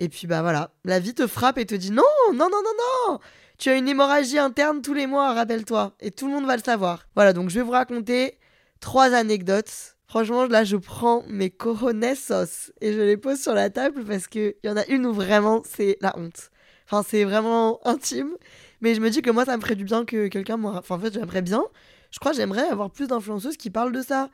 Et 0.00 0.08
puis 0.08 0.26
bah 0.26 0.42
voilà, 0.42 0.72
la 0.84 0.98
vie 0.98 1.14
te 1.14 1.26
frappe 1.26 1.58
et 1.58 1.66
te 1.66 1.74
dit 1.74 1.90
non, 1.90 2.02
non, 2.32 2.48
non, 2.50 2.62
non, 2.62 3.10
non. 3.10 3.20
Tu 3.58 3.68
as 3.68 3.76
une 3.76 3.88
hémorragie 3.88 4.38
interne 4.38 4.82
tous 4.82 4.94
les 4.94 5.06
mois, 5.06 5.34
rappelle-toi. 5.34 5.94
Et 6.00 6.10
tout 6.10 6.26
le 6.26 6.32
monde 6.32 6.46
va 6.46 6.56
le 6.56 6.62
savoir. 6.62 7.06
Voilà, 7.14 7.32
donc 7.32 7.50
je 7.50 7.56
vais 7.56 7.62
vous 7.62 7.70
raconter 7.70 8.38
trois 8.80 9.14
anecdotes. 9.14 9.96
Franchement, 10.06 10.46
là, 10.46 10.64
je 10.64 10.76
prends 10.76 11.22
mes 11.28 11.50
coronessos 11.50 12.72
et 12.80 12.92
je 12.92 13.00
les 13.00 13.16
pose 13.16 13.40
sur 13.40 13.54
la 13.54 13.70
table 13.70 14.04
parce 14.04 14.26
qu'il 14.26 14.54
y 14.64 14.68
en 14.68 14.76
a 14.76 14.84
une 14.86 15.06
où 15.06 15.12
vraiment 15.12 15.62
c'est 15.64 15.96
la 16.00 16.18
honte. 16.18 16.50
Enfin, 16.86 17.06
c'est 17.08 17.24
vraiment 17.24 17.80
intime. 17.86 18.36
Mais 18.80 18.94
je 18.94 19.00
me 19.00 19.10
dis 19.10 19.22
que 19.22 19.30
moi, 19.30 19.44
ça 19.44 19.56
me 19.56 19.62
ferait 19.62 19.76
du 19.76 19.84
bien 19.84 20.04
que 20.04 20.26
quelqu'un 20.28 20.56
m'en... 20.56 20.70
Enfin, 20.76 20.96
en 20.96 20.98
fait, 20.98 21.14
j'aimerais 21.14 21.42
bien 21.42 21.64
je 22.12 22.18
crois 22.20 22.32
j'aimerais 22.32 22.68
avoir 22.68 22.90
plus 22.90 23.08
d'influenceuses 23.08 23.56
qui 23.56 23.70
parlent 23.70 23.92
de 23.92 24.02
ça. 24.02 24.30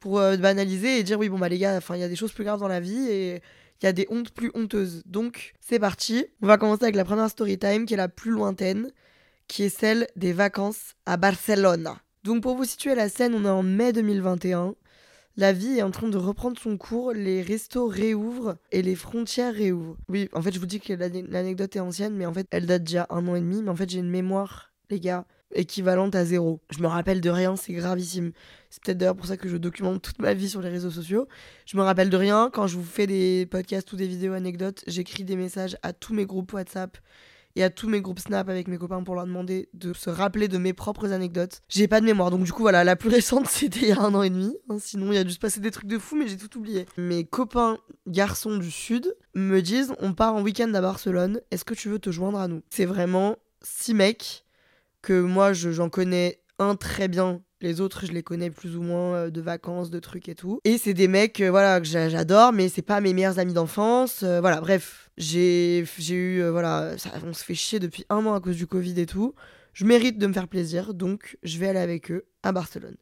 pour 0.00 0.18
euh, 0.18 0.36
banaliser 0.36 0.98
et 0.98 1.02
dire 1.02 1.18
oui, 1.18 1.28
bon, 1.28 1.38
bah 1.38 1.48
les 1.48 1.58
gars, 1.58 1.78
il 1.90 2.00
y 2.00 2.02
a 2.02 2.08
des 2.08 2.16
choses 2.16 2.32
plus 2.32 2.44
graves 2.44 2.60
dans 2.60 2.68
la 2.68 2.80
vie 2.80 3.08
et 3.08 3.42
il 3.80 3.84
y 3.84 3.88
a 3.88 3.92
des 3.92 4.06
hontes 4.10 4.30
plus 4.30 4.50
honteuses. 4.54 5.02
Donc, 5.06 5.54
c'est 5.60 5.78
parti. 5.78 6.26
On 6.42 6.46
va 6.46 6.58
commencer 6.58 6.84
avec 6.84 6.96
la 6.96 7.04
première 7.04 7.30
story 7.30 7.58
time 7.58 7.86
qui 7.86 7.94
est 7.94 7.98
la 7.98 8.08
plus 8.08 8.30
lointaine, 8.30 8.90
qui 9.46 9.64
est 9.64 9.68
celle 9.68 10.08
des 10.16 10.32
vacances 10.32 10.94
à 11.06 11.16
Barcelone. 11.16 11.90
Donc, 12.24 12.42
pour 12.42 12.56
vous 12.56 12.64
situer 12.64 12.94
la 12.94 13.08
scène, 13.08 13.34
on 13.34 13.44
est 13.44 13.48
en 13.48 13.62
mai 13.62 13.92
2021. 13.92 14.74
La 15.36 15.52
vie 15.52 15.78
est 15.78 15.82
en 15.82 15.92
train 15.92 16.08
de 16.08 16.16
reprendre 16.16 16.58
son 16.58 16.76
cours, 16.76 17.12
les 17.12 17.42
restos 17.42 17.86
réouvrent 17.86 18.56
et 18.72 18.82
les 18.82 18.96
frontières 18.96 19.54
réouvrent. 19.54 19.96
Oui, 20.08 20.28
en 20.32 20.42
fait, 20.42 20.52
je 20.52 20.58
vous 20.58 20.66
dis 20.66 20.80
que 20.80 20.92
l'anecdote 20.92 21.76
est 21.76 21.80
ancienne, 21.80 22.14
mais 22.16 22.26
en 22.26 22.32
fait, 22.32 22.48
elle 22.50 22.66
date 22.66 22.82
déjà 22.82 23.06
un 23.10 23.26
an 23.28 23.36
et 23.36 23.40
demi. 23.40 23.62
Mais 23.62 23.70
en 23.70 23.76
fait, 23.76 23.88
j'ai 23.88 24.00
une 24.00 24.10
mémoire, 24.10 24.72
les 24.90 24.98
gars, 24.98 25.26
équivalente 25.54 26.14
à 26.14 26.24
zéro. 26.24 26.60
Je 26.70 26.80
me 26.80 26.86
rappelle 26.86 27.20
de 27.20 27.30
rien, 27.30 27.56
c'est 27.56 27.72
gravissime. 27.72 28.32
C'est 28.70 28.82
peut-être 28.82 28.98
d'ailleurs 28.98 29.16
pour 29.16 29.26
ça 29.26 29.36
que 29.36 29.48
je 29.48 29.56
documente 29.56 30.02
toute 30.02 30.20
ma 30.20 30.34
vie 30.34 30.48
sur 30.48 30.60
les 30.60 30.68
réseaux 30.68 30.90
sociaux. 30.90 31.28
Je 31.66 31.76
me 31.76 31.82
rappelle 31.82 32.10
de 32.10 32.16
rien. 32.16 32.50
Quand 32.52 32.66
je 32.66 32.76
vous 32.76 32.84
fais 32.84 33.06
des 33.06 33.46
podcasts 33.46 33.92
ou 33.92 33.96
des 33.96 34.06
vidéos 34.06 34.34
anecdotes, 34.34 34.84
j'écris 34.86 35.24
des 35.24 35.36
messages 35.36 35.76
à 35.82 35.92
tous 35.92 36.14
mes 36.14 36.26
groupes 36.26 36.52
WhatsApp 36.52 36.98
et 37.56 37.64
à 37.64 37.70
tous 37.70 37.88
mes 37.88 38.00
groupes 38.00 38.20
Snap 38.20 38.48
avec 38.48 38.68
mes 38.68 38.78
copains 38.78 39.02
pour 39.02 39.14
leur 39.14 39.26
demander 39.26 39.68
de 39.74 39.92
se 39.92 40.10
rappeler 40.10 40.48
de 40.48 40.58
mes 40.58 40.72
propres 40.72 41.12
anecdotes. 41.12 41.62
J'ai 41.68 41.88
pas 41.88 42.00
de 42.00 42.06
mémoire, 42.06 42.30
donc 42.30 42.44
du 42.44 42.52
coup 42.52 42.62
voilà, 42.62 42.84
la 42.84 42.94
plus 42.94 43.08
récente 43.10 43.46
c'était 43.48 43.80
il 43.80 43.88
y 43.88 43.92
a 43.92 44.00
un 44.00 44.14
an 44.14 44.22
et 44.22 44.30
demi. 44.30 44.56
Hein. 44.68 44.76
sinon 44.78 45.10
il 45.12 45.16
y 45.16 45.18
a 45.18 45.24
dû 45.24 45.32
se 45.32 45.38
passer 45.38 45.60
des 45.60 45.70
trucs 45.70 45.88
de 45.88 45.98
fou, 45.98 46.16
mais 46.16 46.28
j'ai 46.28 46.36
tout 46.36 46.56
oublié. 46.56 46.86
Mes 46.96 47.24
copains 47.24 47.78
garçons 48.06 48.56
du 48.56 48.70
sud 48.70 49.14
me 49.34 49.60
disent 49.60 49.92
on 49.98 50.12
part 50.12 50.34
en 50.34 50.42
week-end 50.42 50.72
à 50.74 50.80
Barcelone, 50.80 51.40
est-ce 51.50 51.64
que 51.64 51.74
tu 51.74 51.88
veux 51.88 51.98
te 51.98 52.10
joindre 52.10 52.38
à 52.38 52.48
nous? 52.48 52.62
C'est 52.70 52.84
vraiment 52.84 53.36
six 53.62 53.94
mecs 53.94 54.44
que 55.02 55.20
moi 55.20 55.52
j'en 55.52 55.88
connais 55.88 56.40
un 56.58 56.76
très 56.76 57.08
bien 57.08 57.42
les 57.60 57.80
autres, 57.80 58.06
je 58.06 58.12
les 58.12 58.22
connais 58.22 58.50
plus 58.50 58.76
ou 58.76 58.82
moins 58.82 59.14
euh, 59.14 59.30
de 59.30 59.40
vacances, 59.40 59.90
de 59.90 59.98
trucs 59.98 60.28
et 60.28 60.34
tout. 60.34 60.60
Et 60.64 60.78
c'est 60.78 60.94
des 60.94 61.08
mecs, 61.08 61.40
euh, 61.40 61.50
voilà, 61.50 61.80
que 61.80 61.86
j'adore, 61.86 62.52
mais 62.52 62.68
c'est 62.68 62.82
pas 62.82 63.00
mes 63.00 63.12
meilleurs 63.12 63.38
amis 63.38 63.52
d'enfance. 63.52 64.22
Euh, 64.22 64.40
voilà, 64.40 64.60
bref, 64.60 65.10
j'ai 65.16 65.84
eu, 66.10 66.48
voilà, 66.48 66.94
on 67.24 67.32
se 67.32 67.44
fait 67.44 67.54
chier 67.54 67.80
depuis 67.80 68.04
un 68.10 68.24
an 68.26 68.34
à 68.34 68.40
cause 68.40 68.56
du 68.56 68.66
Covid 68.66 68.98
et 69.00 69.06
tout. 69.06 69.34
Je 69.72 69.84
mérite 69.84 70.18
de 70.18 70.26
me 70.26 70.32
faire 70.32 70.48
plaisir, 70.48 70.94
donc 70.94 71.36
je 71.42 71.58
vais 71.58 71.68
aller 71.68 71.78
avec 71.78 72.10
eux 72.10 72.26
à 72.42 72.52
Barcelone. 72.52 72.96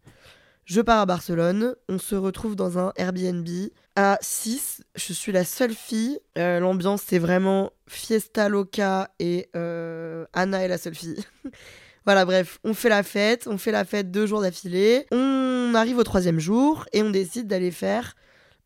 Je 0.64 0.80
pars 0.80 1.00
à 1.00 1.06
Barcelone, 1.06 1.76
on 1.88 1.98
se 1.98 2.16
retrouve 2.16 2.56
dans 2.56 2.78
un 2.78 2.92
Airbnb 2.96 3.46
à 3.94 4.18
6. 4.20 4.82
Je 4.96 5.12
suis 5.12 5.30
la 5.30 5.44
seule 5.44 5.74
fille. 5.74 6.18
L'ambiance, 6.34 7.02
c'est 7.06 7.20
vraiment 7.20 7.70
Fiesta 7.86 8.48
Loca 8.48 9.10
et 9.20 9.48
Anna 9.54 10.64
est 10.64 10.68
la 10.68 10.76
seule 10.76 10.96
fille. 10.96 11.22
Voilà, 12.06 12.24
bref, 12.24 12.60
on 12.62 12.72
fait 12.72 12.88
la 12.88 13.02
fête, 13.02 13.48
on 13.48 13.58
fait 13.58 13.72
la 13.72 13.84
fête 13.84 14.12
deux 14.12 14.26
jours 14.26 14.40
d'affilée. 14.40 15.06
On 15.10 15.72
arrive 15.74 15.98
au 15.98 16.04
troisième 16.04 16.38
jour 16.38 16.86
et 16.92 17.02
on 17.02 17.10
décide 17.10 17.48
d'aller 17.48 17.72
faire 17.72 18.14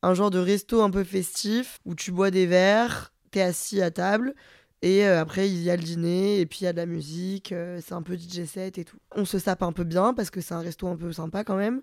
un 0.02 0.12
genre 0.12 0.30
de 0.30 0.38
resto 0.38 0.82
un 0.82 0.90
peu 0.90 1.04
festif 1.04 1.80
où 1.87 1.94
tu 1.94 2.12
bois 2.12 2.30
des 2.30 2.44
verres, 2.44 3.14
t'es 3.30 3.40
assis 3.40 3.80
à 3.80 3.90
table. 3.90 4.35
Et 4.82 5.06
euh, 5.06 5.20
après, 5.20 5.49
il 5.49 5.62
y 5.62 5.70
a 5.70 5.76
le 5.76 5.82
dîner, 5.82 6.40
et 6.40 6.47
puis 6.47 6.61
il 6.61 6.64
y 6.64 6.66
a 6.66 6.73
de 6.73 6.78
la 6.78 6.87
musique, 6.87 7.52
euh, 7.52 7.80
c'est 7.82 7.94
un 7.94 8.02
peu 8.02 8.14
DJ 8.14 8.44
set 8.44 8.76
et 8.76 8.85
tout. 8.85 8.99
On 9.14 9.25
se 9.25 9.38
sape 9.38 9.62
un 9.62 9.73
peu 9.73 9.85
bien 9.85 10.12
parce 10.12 10.28
que 10.28 10.42
c'est 10.42 10.54
un 10.54 10.61
resto 10.61 10.87
un 10.88 10.97
peu 10.97 11.11
sympa 11.11 11.42
quand 11.42 11.56
même, 11.56 11.80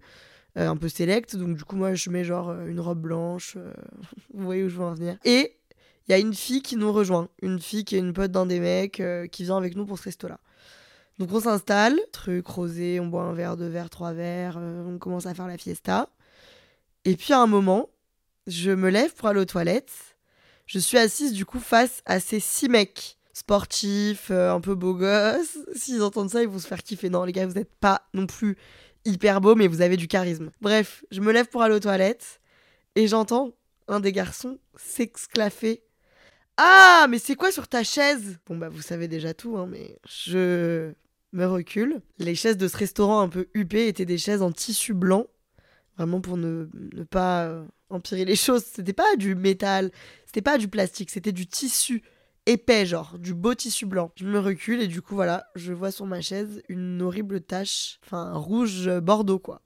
euh, 0.58 0.68
un 0.68 0.78
peu 0.78 0.90
select. 0.90 1.36
Donc, 1.36 1.58
du 1.58 1.64
coup, 1.64 1.76
moi, 1.76 1.96
je 1.96 2.10
mets 2.12 2.24
genre 2.24 2.52
une 2.68 2.80
robe 2.80 3.02
blanche. 3.02 3.58
vous 4.34 4.44
voyez 4.44 4.64
où 4.64 4.70
je 4.70 4.78
veux 4.78 4.86
en 4.86 4.94
venir. 4.94 5.18
Et 5.26 5.56
il 6.08 6.12
y 6.12 6.14
a 6.14 6.20
une 6.20 6.36
fille 6.36 6.62
qui 6.62 6.76
nous 6.76 6.92
rejoint. 6.92 7.30
Une 7.42 7.60
fille 7.60 7.84
qui 7.84 7.96
est 7.96 8.00
une 8.00 8.14
pote 8.14 8.32
d'un 8.32 8.46
des 8.46 8.60
mecs 8.60 9.02
qui 9.32 9.44
vient 9.44 9.58
avec 9.58 9.76
nous 9.76 9.88
pour 9.88 9.98
ce 9.98 10.04
resto-là. 10.04 10.40
Donc 11.20 11.32
on 11.32 11.40
s'installe, 11.40 12.00
truc 12.12 12.46
rosé, 12.46 13.00
on 13.00 13.08
boit 13.08 13.24
un 13.24 13.34
verre, 13.34 13.58
deux 13.58 13.68
verres, 13.68 13.90
trois 13.90 14.14
verres, 14.14 14.58
euh, 14.60 14.86
on 14.86 15.00
commence 15.00 15.26
à 15.26 15.34
faire 15.34 15.48
la 15.48 15.58
fiesta. 15.58 16.10
Et 17.06 17.16
puis 17.16 17.34
à 17.34 17.40
un 17.40 17.48
moment, 17.48 17.90
je 18.46 18.72
me 18.72 18.90
lève 18.90 19.14
pour 19.16 19.28
aller 19.28 19.40
aux 19.40 19.46
toilettes. 19.46 20.18
Je 20.68 20.78
suis 20.78 20.98
assise 20.98 21.34
du 21.34 21.46
coup 21.46 21.60
face 21.60 22.02
à 22.06 22.20
ces 22.20 22.40
six 22.40 22.70
mecs 22.70 23.18
sportifs, 23.34 24.30
euh, 24.30 24.54
un 24.54 24.62
peu 24.62 24.76
beaux 24.76 24.94
gosses. 24.94 25.58
S'ils 25.76 26.04
entendent 26.04 26.30
ça, 26.30 26.44
ils 26.44 26.48
vont 26.48 26.60
se 26.60 26.68
faire 26.68 26.84
kiffer. 26.84 27.10
Non 27.10 27.24
les 27.24 27.32
gars, 27.32 27.48
vous 27.48 27.54
n'êtes 27.54 27.74
pas 27.80 28.04
non 28.14 28.28
plus 28.28 28.56
hyper 29.06 29.42
beaux, 29.42 29.56
mais 29.56 29.68
vous 29.68 29.82
avez 29.82 29.98
du 29.98 30.08
charisme. 30.08 30.52
Bref, 30.62 31.04
je 31.10 31.22
me 31.22 31.32
lève 31.32 31.48
pour 31.48 31.64
aller 31.64 31.76
aux 31.76 31.80
toilettes 31.80 32.42
et 32.96 33.08
j'entends 33.08 33.54
un 33.88 34.00
des 34.00 34.12
garçons 34.12 34.60
s'exclaffer 34.76 35.82
ah, 36.58 37.06
mais 37.08 37.20
c'est 37.20 37.36
quoi 37.36 37.52
sur 37.52 37.68
ta 37.68 37.84
chaise? 37.84 38.40
Bon, 38.48 38.58
bah, 38.58 38.68
vous 38.68 38.82
savez 38.82 39.08
déjà 39.08 39.36
tout, 39.36 39.58
hein, 39.58 39.68
mais 39.70 40.00
je 40.10 40.92
me 41.38 41.46
recule. 41.46 42.02
Les 42.18 42.36
chaises 42.36 42.58
de 42.58 42.68
ce 42.68 42.76
restaurant 42.76 43.22
un 43.22 43.30
peu 43.30 43.48
huppé 43.54 43.88
étaient 43.88 44.06
des 44.06 44.18
chaises 44.18 44.42
en 44.42 44.52
tissu 44.52 44.94
blanc. 44.94 45.28
Vraiment 45.98 46.20
pour 46.20 46.38
ne, 46.38 46.66
pas 47.10 47.46
euh, 47.46 47.64
empirer 47.90 48.26
les 48.26 48.36
choses. 48.46 48.64
C'était 48.64 48.94
pas 48.94 49.16
du 49.16 49.36
métal, 49.36 49.92
c'était 50.26 50.42
pas 50.42 50.58
du 50.58 50.68
plastique, 50.68 51.10
c'était 51.10 51.32
du 51.32 51.48
tissu 51.48 52.04
épais, 52.46 52.86
genre 52.86 53.18
du 53.20 53.34
beau 53.34 53.54
tissu 53.54 53.86
blanc. 53.86 54.12
Je 54.16 54.26
me 54.26 54.40
recule 54.40 54.82
et 54.82 54.88
du 54.88 55.02
coup, 55.02 55.16
voilà, 55.16 55.48
je 55.56 55.74
vois 55.74 55.92
sur 55.92 56.06
ma 56.06 56.22
chaise 56.22 56.62
une 56.70 57.02
horrible 57.02 57.42
tache, 57.42 58.00
enfin 58.06 58.34
rouge 58.34 58.90
bordeaux 59.00 59.40
quoi. 59.40 59.62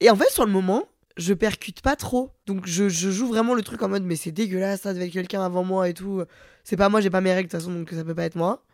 Et 0.00 0.10
en 0.10 0.16
fait, 0.16 0.30
sur 0.30 0.46
le 0.46 0.52
moment, 0.52 0.88
je 1.16 1.34
percute 1.34 1.82
pas 1.82 1.96
trop. 1.96 2.30
Donc 2.46 2.66
je, 2.66 2.88
joue 2.88 3.26
vraiment 3.26 3.54
le 3.54 3.62
truc 3.62 3.82
en 3.82 3.88
mode 3.88 4.04
mais 4.04 4.16
c'est 4.16 4.32
dégueulasse, 4.32 4.82
ça 4.82 4.94
devait 4.94 5.06
être 5.06 5.12
quelqu'un 5.12 5.42
avant 5.42 5.64
moi 5.64 5.88
et 5.88 5.94
tout. 5.94 6.22
C'est 6.64 6.76
pas 6.76 6.88
moi, 6.88 7.00
j'ai 7.00 7.10
pas 7.10 7.20
mes 7.20 7.32
règles 7.32 7.48
de 7.48 7.52
toute 7.52 7.60
façon, 7.60 7.74
donc 7.74 7.90
ça 7.90 8.04
peut 8.04 8.14
pas 8.14 8.24
être 8.24 8.36
moi. 8.36 8.64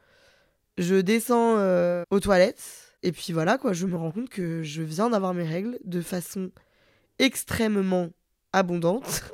Je 0.78 0.96
descends 0.96 1.56
euh, 1.58 2.02
aux 2.10 2.20
toilettes, 2.20 2.94
et 3.02 3.12
puis 3.12 3.32
voilà, 3.32 3.58
quoi, 3.58 3.72
je 3.72 3.86
me 3.86 3.96
rends 3.96 4.10
compte 4.10 4.28
que 4.28 4.62
je 4.62 4.82
viens 4.82 5.10
d'avoir 5.10 5.34
mes 5.34 5.46
règles 5.46 5.78
de 5.84 6.00
façon 6.00 6.50
extrêmement 7.18 8.10
abondante, 8.52 9.24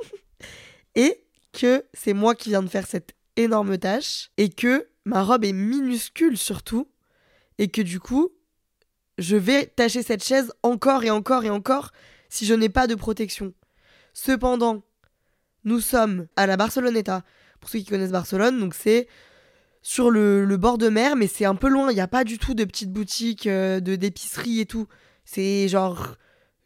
et 0.94 1.24
que 1.52 1.84
c'est 1.94 2.12
moi 2.12 2.34
qui 2.34 2.50
viens 2.50 2.62
de 2.62 2.68
faire 2.68 2.86
cette 2.86 3.14
énorme 3.36 3.78
tâche, 3.78 4.30
et 4.36 4.48
que 4.50 4.88
ma 5.04 5.22
robe 5.22 5.44
est 5.44 5.52
minuscule 5.52 6.36
surtout, 6.36 6.88
et 7.58 7.68
que 7.68 7.82
du 7.82 8.00
coup, 8.00 8.30
je 9.18 9.36
vais 9.36 9.66
tâcher 9.66 10.02
cette 10.02 10.24
chaise 10.24 10.52
encore 10.62 11.04
et 11.04 11.10
encore 11.10 11.44
et 11.44 11.50
encore 11.50 11.92
si 12.28 12.46
je 12.46 12.54
n'ai 12.54 12.68
pas 12.68 12.86
de 12.86 12.94
protection. 12.94 13.52
Cependant, 14.14 14.82
nous 15.64 15.80
sommes 15.80 16.26
à 16.36 16.46
la 16.46 16.56
Barceloneta. 16.56 17.22
Pour 17.60 17.68
ceux 17.68 17.80
qui 17.80 17.84
connaissent 17.84 18.12
Barcelone, 18.12 18.58
donc 18.58 18.74
c'est 18.74 19.08
sur 19.82 20.10
le, 20.10 20.56
bord 20.56 20.78
de 20.78 20.88
mer, 20.88 21.16
mais 21.16 21.26
c'est 21.26 21.44
un 21.44 21.54
peu 21.54 21.68
loin. 21.68 21.90
Il 21.90 21.94
n'y 21.94 22.00
a 22.00 22.08
pas 22.08 22.24
du 22.24 22.38
tout 22.38 22.54
de 22.54 22.64
petites 22.64 22.92
boutiques, 22.92 23.46
euh, 23.46 23.80
de 23.80 23.96
d'épicerie 23.96 24.60
et 24.60 24.66
tout. 24.66 24.86
C'est 25.24 25.68
genre, 25.68 26.16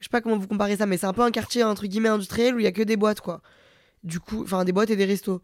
je 0.00 0.06
sais 0.06 0.11
pas 0.11 0.21
comment 0.21 0.38
vous 0.38 0.49
comparez 0.49 0.76
ça, 0.76 0.87
mais 0.87 0.97
c'est 0.97 1.06
un 1.06 1.12
peu 1.12 1.23
un 1.23 1.30
quartier 1.30 1.64
entre 1.64 1.87
guillemets 1.87 2.09
industriel 2.09 2.54
où 2.54 2.59
il 2.59 2.64
y 2.64 2.68
a 2.68 2.73
que 2.73 2.83
des 2.83 2.97
boîtes 2.97 3.21
quoi. 3.21 3.42
Du 4.02 4.21
coup, 4.21 4.42
enfin 4.42 4.64
des 4.64 4.73
boîtes 4.73 4.90
et 4.90 4.97
des 4.97 5.04
restos. 5.04 5.42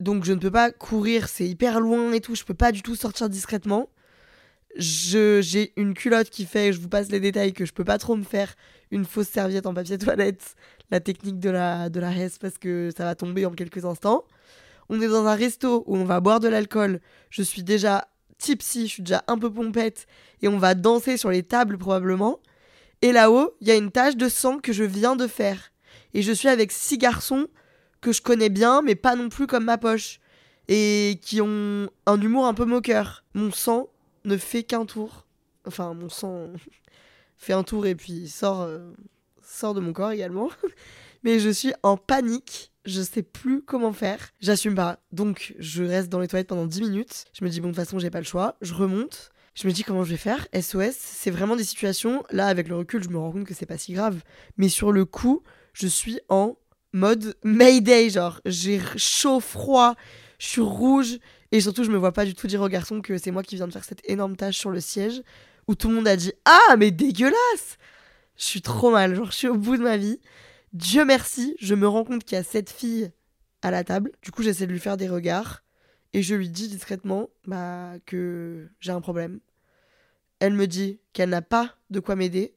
Donc 0.00 0.24
je 0.24 0.32
ne 0.32 0.38
peux 0.38 0.50
pas 0.50 0.70
courir, 0.70 1.28
c'est 1.28 1.46
hyper 1.48 1.80
loin 1.80 2.12
et 2.12 2.20
tout. 2.20 2.34
Je 2.34 2.44
peux 2.44 2.54
pas 2.54 2.72
du 2.72 2.82
tout 2.82 2.96
sortir 2.96 3.28
discrètement. 3.28 3.90
j'ai 4.76 5.72
une 5.76 5.94
culotte 5.94 6.30
qui 6.30 6.46
fait, 6.46 6.72
je 6.72 6.80
vous 6.80 6.88
passe 6.88 7.10
les 7.10 7.20
détails, 7.20 7.52
que 7.52 7.64
je 7.64 7.72
peux 7.72 7.84
pas 7.84 7.98
trop 7.98 8.16
me 8.16 8.24
faire 8.24 8.54
une 8.90 9.04
fausse 9.04 9.28
serviette 9.28 9.66
en 9.66 9.74
papier 9.74 9.98
toilette, 9.98 10.54
la 10.90 11.00
technique 11.00 11.40
de 11.40 11.50
la, 11.50 11.90
de 11.90 12.00
la 12.00 12.10
parce 12.40 12.58
que 12.58 12.90
ça 12.96 13.04
va 13.04 13.14
tomber 13.14 13.46
en 13.46 13.52
quelques 13.52 13.84
instants 13.84 14.24
on 14.88 15.00
est 15.00 15.08
dans 15.08 15.26
un 15.26 15.34
resto 15.34 15.84
où 15.86 15.96
on 15.96 16.04
va 16.04 16.20
boire 16.20 16.40
de 16.40 16.48
l'alcool, 16.48 17.00
je 17.30 17.42
suis 17.42 17.62
déjà 17.62 18.08
tipsy, 18.38 18.86
je 18.86 18.92
suis 18.92 19.02
déjà 19.02 19.24
un 19.26 19.38
peu 19.38 19.52
pompette, 19.52 20.06
et 20.42 20.48
on 20.48 20.58
va 20.58 20.74
danser 20.74 21.16
sur 21.16 21.30
les 21.30 21.42
tables 21.42 21.78
probablement. 21.78 22.40
Et 23.02 23.12
là-haut, 23.12 23.54
il 23.60 23.68
y 23.68 23.70
a 23.70 23.76
une 23.76 23.90
tache 23.90 24.16
de 24.16 24.28
sang 24.28 24.58
que 24.58 24.72
je 24.72 24.84
viens 24.84 25.16
de 25.16 25.26
faire. 25.26 25.72
Et 26.14 26.22
je 26.22 26.32
suis 26.32 26.48
avec 26.48 26.72
six 26.72 26.98
garçons 26.98 27.48
que 28.00 28.12
je 28.12 28.22
connais 28.22 28.48
bien, 28.48 28.82
mais 28.82 28.94
pas 28.94 29.16
non 29.16 29.28
plus 29.28 29.46
comme 29.46 29.64
ma 29.64 29.78
poche. 29.78 30.20
Et 30.68 31.18
qui 31.20 31.42
ont 31.42 31.90
un 32.06 32.20
humour 32.20 32.46
un 32.46 32.54
peu 32.54 32.64
moqueur. 32.64 33.24
Mon 33.34 33.52
sang 33.52 33.88
ne 34.24 34.36
fait 34.36 34.62
qu'un 34.62 34.86
tour. 34.86 35.26
Enfin, 35.66 35.92
mon 35.92 36.08
sang 36.08 36.48
fait 37.36 37.52
un 37.52 37.62
tour 37.62 37.86
et 37.86 37.94
puis 37.94 38.28
sort, 38.28 38.62
euh, 38.62 38.92
sort 39.42 39.74
de 39.74 39.80
mon 39.80 39.92
corps 39.92 40.12
également. 40.12 40.50
mais 41.24 41.40
je 41.40 41.50
suis 41.50 41.72
en 41.82 41.96
panique 41.96 42.72
je 42.84 43.00
sais 43.02 43.22
plus 43.22 43.62
comment 43.62 43.92
faire. 43.92 44.30
J'assume 44.40 44.74
pas. 44.74 45.00
Donc, 45.12 45.54
je 45.58 45.82
reste 45.82 46.08
dans 46.08 46.20
les 46.20 46.28
toilettes 46.28 46.48
pendant 46.48 46.66
10 46.66 46.82
minutes. 46.82 47.24
Je 47.32 47.44
me 47.44 47.50
dis, 47.50 47.60
bon, 47.60 47.68
de 47.68 47.72
toute 47.74 47.84
façon, 47.84 47.98
j'ai 47.98 48.10
pas 48.10 48.20
le 48.20 48.24
choix. 48.24 48.56
Je 48.60 48.74
remonte. 48.74 49.30
Je 49.54 49.68
me 49.68 49.72
dis 49.72 49.84
comment 49.84 50.02
je 50.02 50.10
vais 50.10 50.16
faire? 50.16 50.48
SOS, 50.52 50.96
c'est 50.96 51.30
vraiment 51.30 51.54
des 51.54 51.62
situations. 51.62 52.24
Là, 52.30 52.48
avec 52.48 52.68
le 52.68 52.76
recul, 52.76 53.02
je 53.04 53.08
me 53.08 53.18
rends 53.18 53.30
compte 53.30 53.44
que 53.44 53.54
c'est 53.54 53.66
pas 53.66 53.78
si 53.78 53.92
grave. 53.92 54.20
Mais 54.56 54.68
sur 54.68 54.90
le 54.90 55.04
coup, 55.04 55.42
je 55.72 55.86
suis 55.86 56.18
en 56.28 56.56
mode 56.92 57.36
Mayday. 57.44 58.10
Genre, 58.10 58.40
j'ai 58.44 58.80
chaud, 58.96 59.38
froid, 59.38 59.94
je 60.38 60.46
suis 60.46 60.60
rouge. 60.60 61.18
Et 61.52 61.60
surtout, 61.60 61.84
je 61.84 61.90
me 61.90 61.96
vois 61.96 62.10
pas 62.10 62.24
du 62.24 62.34
tout 62.34 62.48
dire 62.48 62.62
au 62.62 62.68
garçon 62.68 63.00
que 63.00 63.16
c'est 63.16 63.30
moi 63.30 63.44
qui 63.44 63.54
viens 63.54 63.68
de 63.68 63.72
faire 63.72 63.84
cette 63.84 64.02
énorme 64.10 64.34
tâche 64.34 64.58
sur 64.58 64.70
le 64.70 64.80
siège. 64.80 65.22
Où 65.68 65.76
tout 65.76 65.88
le 65.88 65.94
monde 65.94 66.08
a 66.08 66.16
dit 66.16 66.32
Ah, 66.44 66.76
mais 66.76 66.90
dégueulasse 66.90 67.78
Je 68.36 68.44
suis 68.44 68.60
trop 68.60 68.90
mal. 68.90 69.14
Genre, 69.14 69.30
je 69.30 69.36
suis 69.36 69.48
au 69.48 69.56
bout 69.56 69.76
de 69.76 69.82
ma 69.82 69.96
vie. 69.96 70.18
Dieu 70.74 71.04
merci, 71.04 71.54
je 71.60 71.76
me 71.76 71.86
rends 71.86 72.02
compte 72.02 72.24
qu'il 72.24 72.36
y 72.36 72.40
a 72.40 72.42
cette 72.42 72.68
fille 72.68 73.12
à 73.62 73.70
la 73.70 73.84
table. 73.84 74.10
Du 74.22 74.32
coup, 74.32 74.42
j'essaie 74.42 74.66
de 74.66 74.72
lui 74.72 74.80
faire 74.80 74.96
des 74.96 75.08
regards 75.08 75.62
et 76.12 76.20
je 76.20 76.34
lui 76.34 76.48
dis 76.48 76.66
discrètement 76.66 77.30
bah, 77.46 77.92
que 78.06 78.68
j'ai 78.80 78.90
un 78.90 79.00
problème. 79.00 79.38
Elle 80.40 80.54
me 80.54 80.66
dit 80.66 80.98
qu'elle 81.12 81.30
n'a 81.30 81.42
pas 81.42 81.76
de 81.90 82.00
quoi 82.00 82.16
m'aider. 82.16 82.56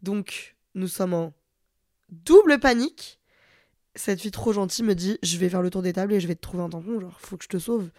Donc, 0.00 0.56
nous 0.74 0.88
sommes 0.88 1.12
en 1.12 1.34
double 2.08 2.58
panique. 2.58 3.20
Cette 3.94 4.22
fille 4.22 4.30
trop 4.30 4.54
gentille 4.54 4.84
me 4.84 4.94
dit 4.94 5.18
Je 5.22 5.36
vais 5.36 5.50
faire 5.50 5.62
le 5.62 5.68
tour 5.68 5.82
des 5.82 5.92
tables 5.92 6.14
et 6.14 6.20
je 6.20 6.26
vais 6.26 6.34
te 6.34 6.40
trouver 6.40 6.62
un 6.62 6.70
tampon, 6.70 6.98
genre, 6.98 7.20
faut 7.20 7.36
que 7.36 7.44
je 7.44 7.48
te 7.50 7.58
sauve. 7.58 7.90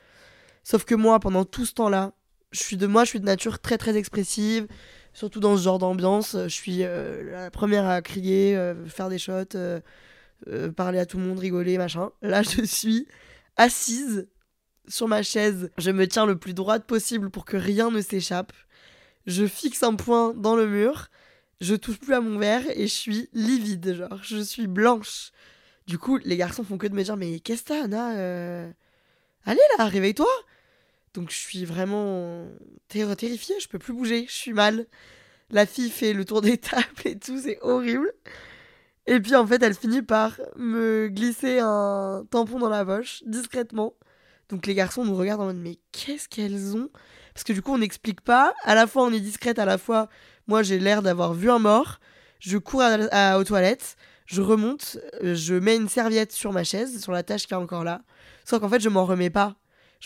Sauf 0.63 0.85
que 0.85 0.95
moi, 0.95 1.19
pendant 1.19 1.45
tout 1.45 1.67
ce 1.67 1.73
temps-là, 1.73 2.13
je 2.51 2.63
suis 2.63 2.77
de 2.77 2.87
moi, 2.87 3.03
je 3.03 3.09
suis 3.09 3.19
de 3.19 3.25
nature 3.25 3.59
très 3.59 3.77
très 3.77 3.95
expressive, 3.95 4.67
surtout 5.15 5.39
dans 5.39 5.57
ce 5.57 5.63
genre 5.63 5.79
d'ambiance. 5.79 6.33
Je 6.43 6.47
suis 6.49 6.83
euh, 6.83 7.31
la 7.31 7.49
première 7.49 7.87
à 7.87 8.03
crier, 8.03 8.55
euh, 8.55 8.85
faire 8.85 9.09
des 9.09 9.17
shots, 9.17 9.55
euh, 9.55 9.81
parler 10.75 10.99
à 10.99 11.07
tout 11.07 11.17
le 11.17 11.23
monde, 11.23 11.39
rigoler, 11.39 11.79
machin. 11.79 12.11
Là, 12.21 12.43
je 12.43 12.63
suis 12.63 13.07
assise 13.55 14.27
sur 14.87 15.07
ma 15.07 15.23
chaise. 15.23 15.71
Je 15.79 15.89
me 15.89 16.07
tiens 16.07 16.27
le 16.27 16.37
plus 16.37 16.53
droite 16.53 16.85
possible 16.85 17.31
pour 17.31 17.45
que 17.45 17.57
rien 17.57 17.89
ne 17.89 18.01
s'échappe. 18.01 18.53
Je 19.25 19.47
fixe 19.47 19.81
un 19.81 19.95
point 19.95 20.33
dans 20.35 20.55
le 20.55 20.67
mur. 20.67 21.07
Je 21.61 21.73
touche 21.73 21.99
plus 21.99 22.13
à 22.13 22.21
mon 22.21 22.37
verre 22.37 22.63
et 22.75 22.85
je 22.85 22.93
suis 22.93 23.29
livide, 23.33 23.95
genre. 23.95 24.19
Je 24.21 24.37
suis 24.37 24.67
blanche. 24.67 25.31
Du 25.87 25.97
coup, 25.97 26.19
les 26.25 26.35
garçons 26.35 26.63
font 26.63 26.77
que 26.77 26.87
de 26.87 26.93
me 26.93 27.03
dire 27.03 27.15
Mais 27.15 27.39
qu'est-ce 27.39 27.63
que 27.63 27.69
t'as, 27.69 27.83
Anna 27.85 28.73
Allez 29.45 29.61
là, 29.77 29.85
réveille-toi 29.85 30.27
donc 31.15 31.31
je 31.31 31.37
suis 31.37 31.65
vraiment 31.65 32.45
terrifiée, 32.89 33.55
je 33.59 33.67
peux 33.67 33.79
plus 33.79 33.93
bouger, 33.93 34.25
je 34.27 34.33
suis 34.33 34.53
mal. 34.53 34.85
La 35.49 35.65
fille 35.65 35.89
fait 35.89 36.13
le 36.13 36.25
tour 36.25 36.41
des 36.41 36.57
tables 36.59 36.85
et 37.05 37.17
tout, 37.17 37.39
c'est 37.39 37.57
horrible. 37.61 38.11
Et 39.07 39.19
puis 39.19 39.35
en 39.35 39.45
fait, 39.47 39.61
elle 39.63 39.75
finit 39.75 40.01
par 40.01 40.39
me 40.55 41.07
glisser 41.07 41.59
un 41.59 42.25
tampon 42.29 42.59
dans 42.59 42.69
la 42.69 42.83
poche, 42.83 43.23
discrètement. 43.25 43.93
Donc 44.49 44.67
les 44.67 44.75
garçons 44.75 45.05
nous 45.05 45.15
regardent 45.15 45.41
en 45.41 45.45
mode 45.45 45.57
mais 45.57 45.79
qu'est-ce 45.91 46.27
qu'elles 46.27 46.75
ont? 46.75 46.89
Parce 47.33 47.43
que 47.43 47.53
du 47.53 47.61
coup 47.61 47.73
on 47.73 47.79
n'explique 47.79 48.21
pas, 48.21 48.53
à 48.63 48.75
la 48.75 48.85
fois 48.85 49.03
on 49.03 49.11
est 49.11 49.19
discrète, 49.19 49.57
à 49.57 49.65
la 49.65 49.77
fois 49.77 50.09
moi 50.47 50.63
j'ai 50.63 50.79
l'air 50.79 51.01
d'avoir 51.01 51.33
vu 51.33 51.49
un 51.49 51.59
mort. 51.59 51.99
Je 52.39 52.57
cours 52.57 52.83
à, 52.83 53.39
aux 53.39 53.43
toilettes, 53.43 53.95
je 54.25 54.41
remonte, 54.41 54.99
je 55.21 55.55
mets 55.55 55.77
une 55.77 55.89
serviette 55.89 56.31
sur 56.31 56.51
ma 56.51 56.63
chaise, 56.63 57.01
sur 57.01 57.11
la 57.11 57.23
tâche 57.23 57.47
qui 57.47 57.53
est 57.53 57.57
encore 57.57 57.83
là. 57.83 58.01
Sauf 58.43 58.59
qu'en 58.59 58.69
fait 58.69 58.81
je 58.81 58.89
m'en 58.89 59.05
remets 59.05 59.31
pas 59.31 59.55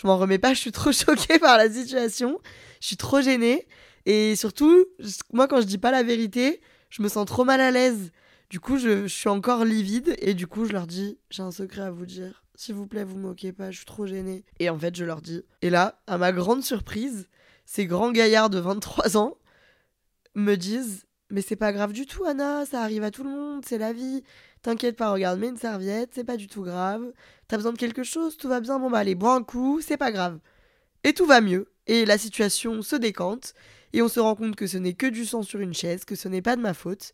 je 0.00 0.06
m'en 0.06 0.16
remets 0.16 0.38
pas, 0.38 0.54
je 0.54 0.60
suis 0.60 0.72
trop 0.72 0.92
choquée 0.92 1.38
par 1.38 1.58
la 1.58 1.70
situation, 1.70 2.40
je 2.80 2.86
suis 2.86 2.96
trop 2.96 3.20
gênée. 3.20 3.66
Et 4.06 4.34
surtout, 4.34 4.86
moi, 5.32 5.46
quand 5.46 5.60
je 5.60 5.66
dis 5.66 5.76
pas 5.76 5.90
la 5.90 6.02
vérité, 6.02 6.62
je 6.88 7.02
me 7.02 7.08
sens 7.08 7.26
trop 7.26 7.44
mal 7.44 7.60
à 7.60 7.70
l'aise. 7.70 8.10
Du 8.48 8.60
coup, 8.60 8.78
je, 8.78 9.06
suis 9.06 9.28
encore 9.28 9.64
livide 9.64 10.16
et 10.18 10.32
du 10.32 10.46
coup, 10.46 10.64
je 10.64 10.72
leur 10.72 10.86
dis 10.86 11.18
J'ai 11.28 11.42
un 11.42 11.50
secret 11.50 11.82
à 11.82 11.90
vous 11.90 12.06
dire. 12.06 12.42
S'il 12.54 12.74
vous 12.74 12.86
plaît, 12.86 13.04
vous 13.04 13.18
moquez 13.18 13.52
pas, 13.52 13.70
je 13.70 13.76
suis 13.76 13.86
trop 13.86 14.06
gênée. 14.06 14.44
Et 14.58 14.70
en 14.70 14.78
fait, 14.78 14.96
je 14.96 15.04
leur 15.04 15.20
dis. 15.20 15.42
Et 15.60 15.70
là, 15.70 16.00
à 16.06 16.16
ma 16.16 16.32
grande 16.32 16.64
surprise, 16.64 17.28
ces 17.66 17.86
grands 17.86 18.10
gaillards 18.10 18.50
de 18.50 18.58
23 18.58 19.18
ans 19.18 19.36
me 20.34 20.56
disent 20.56 21.04
Mais 21.30 21.42
c'est 21.42 21.56
pas 21.56 21.72
grave 21.72 21.92
du 21.92 22.06
tout, 22.06 22.24
Anna, 22.24 22.66
ça 22.66 22.82
arrive 22.82 23.04
à 23.04 23.12
tout 23.12 23.22
le 23.22 23.30
monde, 23.30 23.64
c'est 23.64 23.78
la 23.78 23.92
vie. 23.92 24.24
T'inquiète 24.62 24.96
pas, 24.96 25.12
regarde, 25.12 25.38
mets 25.38 25.48
une 25.48 25.56
serviette, 25.56 26.10
c'est 26.12 26.24
pas 26.24 26.36
du 26.36 26.48
tout 26.48 26.62
grave. 26.62 27.12
T'as 27.46 27.56
besoin 27.56 27.72
de 27.72 27.78
quelque 27.78 28.02
chose, 28.02 28.36
tout 28.36 28.48
va 28.48 28.60
bien, 28.60 28.80
bon 28.80 28.90
bah 28.90 28.98
allez, 28.98 29.14
bois 29.14 29.34
un 29.34 29.42
coup, 29.44 29.80
c'est 29.80 29.96
pas 29.96 30.10
grave. 30.10 30.40
Et 31.04 31.12
tout 31.12 31.26
va 31.26 31.40
mieux, 31.40 31.68
et 31.86 32.04
la 32.04 32.18
situation 32.18 32.82
se 32.82 32.96
décante, 32.96 33.54
et 33.92 34.02
on 34.02 34.08
se 34.08 34.18
rend 34.18 34.34
compte 34.34 34.56
que 34.56 34.66
ce 34.66 34.76
n'est 34.76 34.92
que 34.92 35.06
du 35.06 35.24
sang 35.24 35.42
sur 35.42 35.60
une 35.60 35.72
chaise, 35.72 36.04
que 36.04 36.16
ce 36.16 36.28
n'est 36.28 36.42
pas 36.42 36.56
de 36.56 36.60
ma 36.60 36.74
faute, 36.74 37.12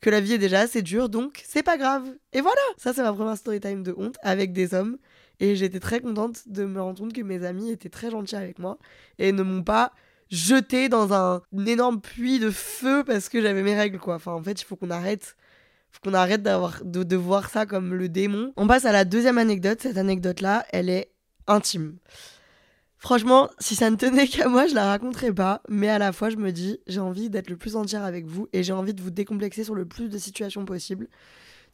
que 0.00 0.10
la 0.10 0.20
vie 0.20 0.34
est 0.34 0.38
déjà 0.38 0.60
assez 0.60 0.82
dure, 0.82 1.08
donc 1.08 1.42
c'est 1.44 1.64
pas 1.64 1.76
grave. 1.76 2.08
Et 2.32 2.40
voilà 2.40 2.60
Ça 2.76 2.92
c'est 2.94 3.02
ma 3.02 3.12
première 3.12 3.36
story 3.36 3.58
time 3.60 3.82
de 3.82 3.94
honte 3.96 4.16
avec 4.22 4.52
des 4.52 4.74
hommes, 4.74 4.96
et 5.40 5.56
j'étais 5.56 5.80
très 5.80 6.00
contente 6.00 6.48
de 6.48 6.64
me 6.64 6.80
rendre 6.80 7.00
compte 7.00 7.12
que 7.12 7.20
mes 7.20 7.44
amis 7.44 7.70
étaient 7.70 7.88
très 7.88 8.10
gentils 8.10 8.36
avec 8.36 8.60
moi, 8.60 8.78
et 9.18 9.32
ne 9.32 9.42
m'ont 9.42 9.64
pas 9.64 9.92
jeté 10.30 10.88
dans 10.88 11.12
un, 11.12 11.42
énorme 11.66 12.00
puits 12.00 12.38
de 12.38 12.50
feu 12.50 13.04
parce 13.04 13.28
que 13.28 13.40
j'avais 13.40 13.62
mes 13.62 13.76
règles, 13.76 13.98
quoi. 13.98 14.18
En 14.26 14.42
fait, 14.42 14.60
il 14.60 14.64
faut 14.64 14.76
qu'on 14.76 14.90
arrête 14.90 15.36
faut 15.92 16.10
qu'on 16.10 16.14
arrête 16.14 16.42
d'avoir 16.42 16.84
de, 16.84 17.04
de, 17.04 17.16
voir 17.16 17.48
ça 17.48 17.64
comme 17.64 17.94
le 17.94 18.10
démon. 18.10 18.52
On 18.56 18.66
passe 18.66 18.84
à 18.84 18.92
la 18.92 19.06
deuxième 19.06 19.38
anecdote. 19.38 19.78
Cette 19.80 19.96
anecdote-là, 19.96 20.66
elle 20.70 20.90
est 20.90 21.10
intime. 21.46 21.96
Franchement, 22.98 23.50
si 23.58 23.76
ça 23.76 23.90
ne 23.90 23.96
tenait 23.96 24.26
qu'à 24.26 24.48
moi, 24.48 24.66
je 24.66 24.74
la 24.74 24.86
raconterais 24.86 25.32
pas. 25.32 25.62
Mais 25.68 25.88
à 25.88 25.98
la 25.98 26.12
fois, 26.12 26.28
je 26.28 26.36
me 26.36 26.50
dis, 26.50 26.80
j'ai 26.86 27.00
envie 27.00 27.30
d'être 27.30 27.50
le 27.50 27.56
plus 27.56 27.76
entière 27.76 28.04
avec 28.04 28.26
vous 28.26 28.48
et 28.52 28.62
j'ai 28.62 28.72
envie 28.72 28.94
de 28.94 29.02
vous 29.02 29.10
décomplexer 29.10 29.64
sur 29.64 29.74
le 29.74 29.86
plus 29.86 30.08
de 30.08 30.18
situations 30.18 30.64
possibles. 30.64 31.08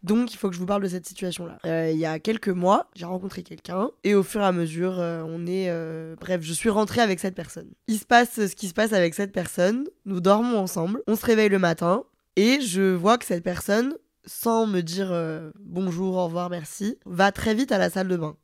Donc, 0.03 0.35
il 0.35 0.37
faut 0.37 0.49
que 0.49 0.55
je 0.55 0.61
vous 0.61 0.67
parle 0.67 0.83
de 0.83 0.89
cette 0.89 1.07
situation-là. 1.07 1.59
Euh, 1.65 1.91
il 1.93 1.99
y 1.99 2.07
a 2.07 2.19
quelques 2.19 2.49
mois, 2.49 2.91
j'ai 2.97 3.05
rencontré 3.05 3.43
quelqu'un 3.43 3.91
et 4.03 4.15
au 4.15 4.23
fur 4.23 4.41
et 4.41 4.45
à 4.45 4.53
mesure, 4.53 4.99
euh, 4.99 5.23
on 5.25 5.47
est. 5.47 5.69
Euh, 5.69 6.17
bref, 6.21 6.41
je 6.43 6.53
suis 6.53 6.71
rentrée 6.71 7.01
avec 7.01 7.21
cette 7.21 7.37
personne. 7.37 7.71
Il 7.87 7.99
se 7.99 8.05
passe 8.05 8.35
ce 8.35 8.55
qui 8.57 8.69
se 8.69 8.75
passe 8.75 8.93
avec 8.93 9.15
cette 9.15 9.33
personne. 9.33 9.87
Nous 10.05 10.21
dormons 10.21 10.59
ensemble. 10.59 11.03
On 11.07 11.15
se 11.15 11.25
réveille 11.25 11.49
le 11.49 11.61
matin 11.61 12.03
et 12.35 12.61
je 12.61 12.95
vois 12.95 13.17
que 13.17 13.25
cette 13.25 13.45
personne 13.45 13.95
sans 14.25 14.67
me 14.67 14.83
dire 14.83 15.13
bonjour, 15.59 16.17
au 16.17 16.27
revoir, 16.27 16.49
merci, 16.49 16.97
va 17.07 17.33
très 17.33 17.55
vite 17.55 17.73
à 17.73 17.79
la 17.79 17.91
salle 17.91 18.07
de 18.07 18.17
bain. 18.17 18.37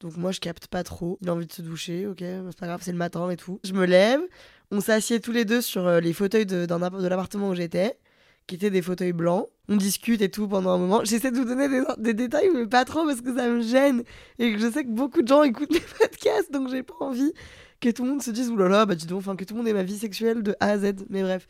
Donc 0.00 0.16
moi 0.16 0.32
je 0.32 0.40
capte 0.40 0.66
pas 0.66 0.82
trop. 0.82 1.16
Il 1.22 1.28
a 1.28 1.34
envie 1.34 1.46
de 1.46 1.52
se 1.52 1.62
doucher, 1.62 2.08
ok, 2.08 2.18
c'est 2.18 2.58
pas 2.58 2.66
grave, 2.66 2.80
c'est 2.82 2.90
le 2.90 2.98
matin 2.98 3.30
et 3.30 3.36
tout. 3.36 3.60
Je 3.62 3.72
me 3.72 3.86
lève, 3.86 4.20
on 4.72 4.80
s'assied 4.80 5.20
tous 5.20 5.30
les 5.30 5.44
deux 5.44 5.60
sur 5.60 6.00
les 6.00 6.12
fauteuils 6.12 6.46
de, 6.46 6.66
de 6.66 7.06
l'appartement 7.06 7.50
où 7.50 7.54
j'étais, 7.54 7.98
qui 8.48 8.56
étaient 8.56 8.70
des 8.70 8.82
fauteuils 8.82 9.12
blancs. 9.12 9.46
On 9.72 9.76
discute 9.76 10.20
et 10.20 10.28
tout 10.28 10.48
pendant 10.48 10.70
un 10.70 10.78
moment. 10.78 11.02
J'essaie 11.04 11.30
de 11.30 11.36
vous 11.36 11.44
donner 11.44 11.68
des, 11.96 12.12
détails, 12.12 12.50
mais 12.52 12.66
pas 12.66 12.84
trop 12.84 13.06
parce 13.06 13.20
que 13.20 13.32
ça 13.34 13.48
me 13.48 13.62
gêne. 13.62 14.02
Et 14.40 14.52
que 14.52 14.58
je 14.58 14.68
sais 14.68 14.82
que 14.82 14.90
beaucoup 14.90 15.22
de 15.22 15.28
gens 15.28 15.44
écoutent 15.44 15.70
mes 15.72 15.80
podcasts, 15.80 16.50
donc 16.50 16.68
j'ai 16.70 16.82
pas 16.82 16.96
envie 16.98 17.32
que 17.80 17.88
tout 17.88 18.02
le 18.02 18.10
monde 18.10 18.22
se 18.22 18.32
dise 18.32 18.50
oulala, 18.50 18.84
bah 18.84 18.96
dis 18.96 19.06
donc, 19.06 19.18
enfin 19.18 19.36
que 19.36 19.44
tout 19.44 19.54
le 19.54 19.58
monde 19.58 19.68
ait 19.68 19.72
ma 19.72 19.84
vie 19.84 19.96
sexuelle 19.96 20.42
de 20.42 20.56
A 20.58 20.70
à 20.70 20.78
Z. 20.78 21.06
Mais 21.08 21.22
bref. 21.22 21.46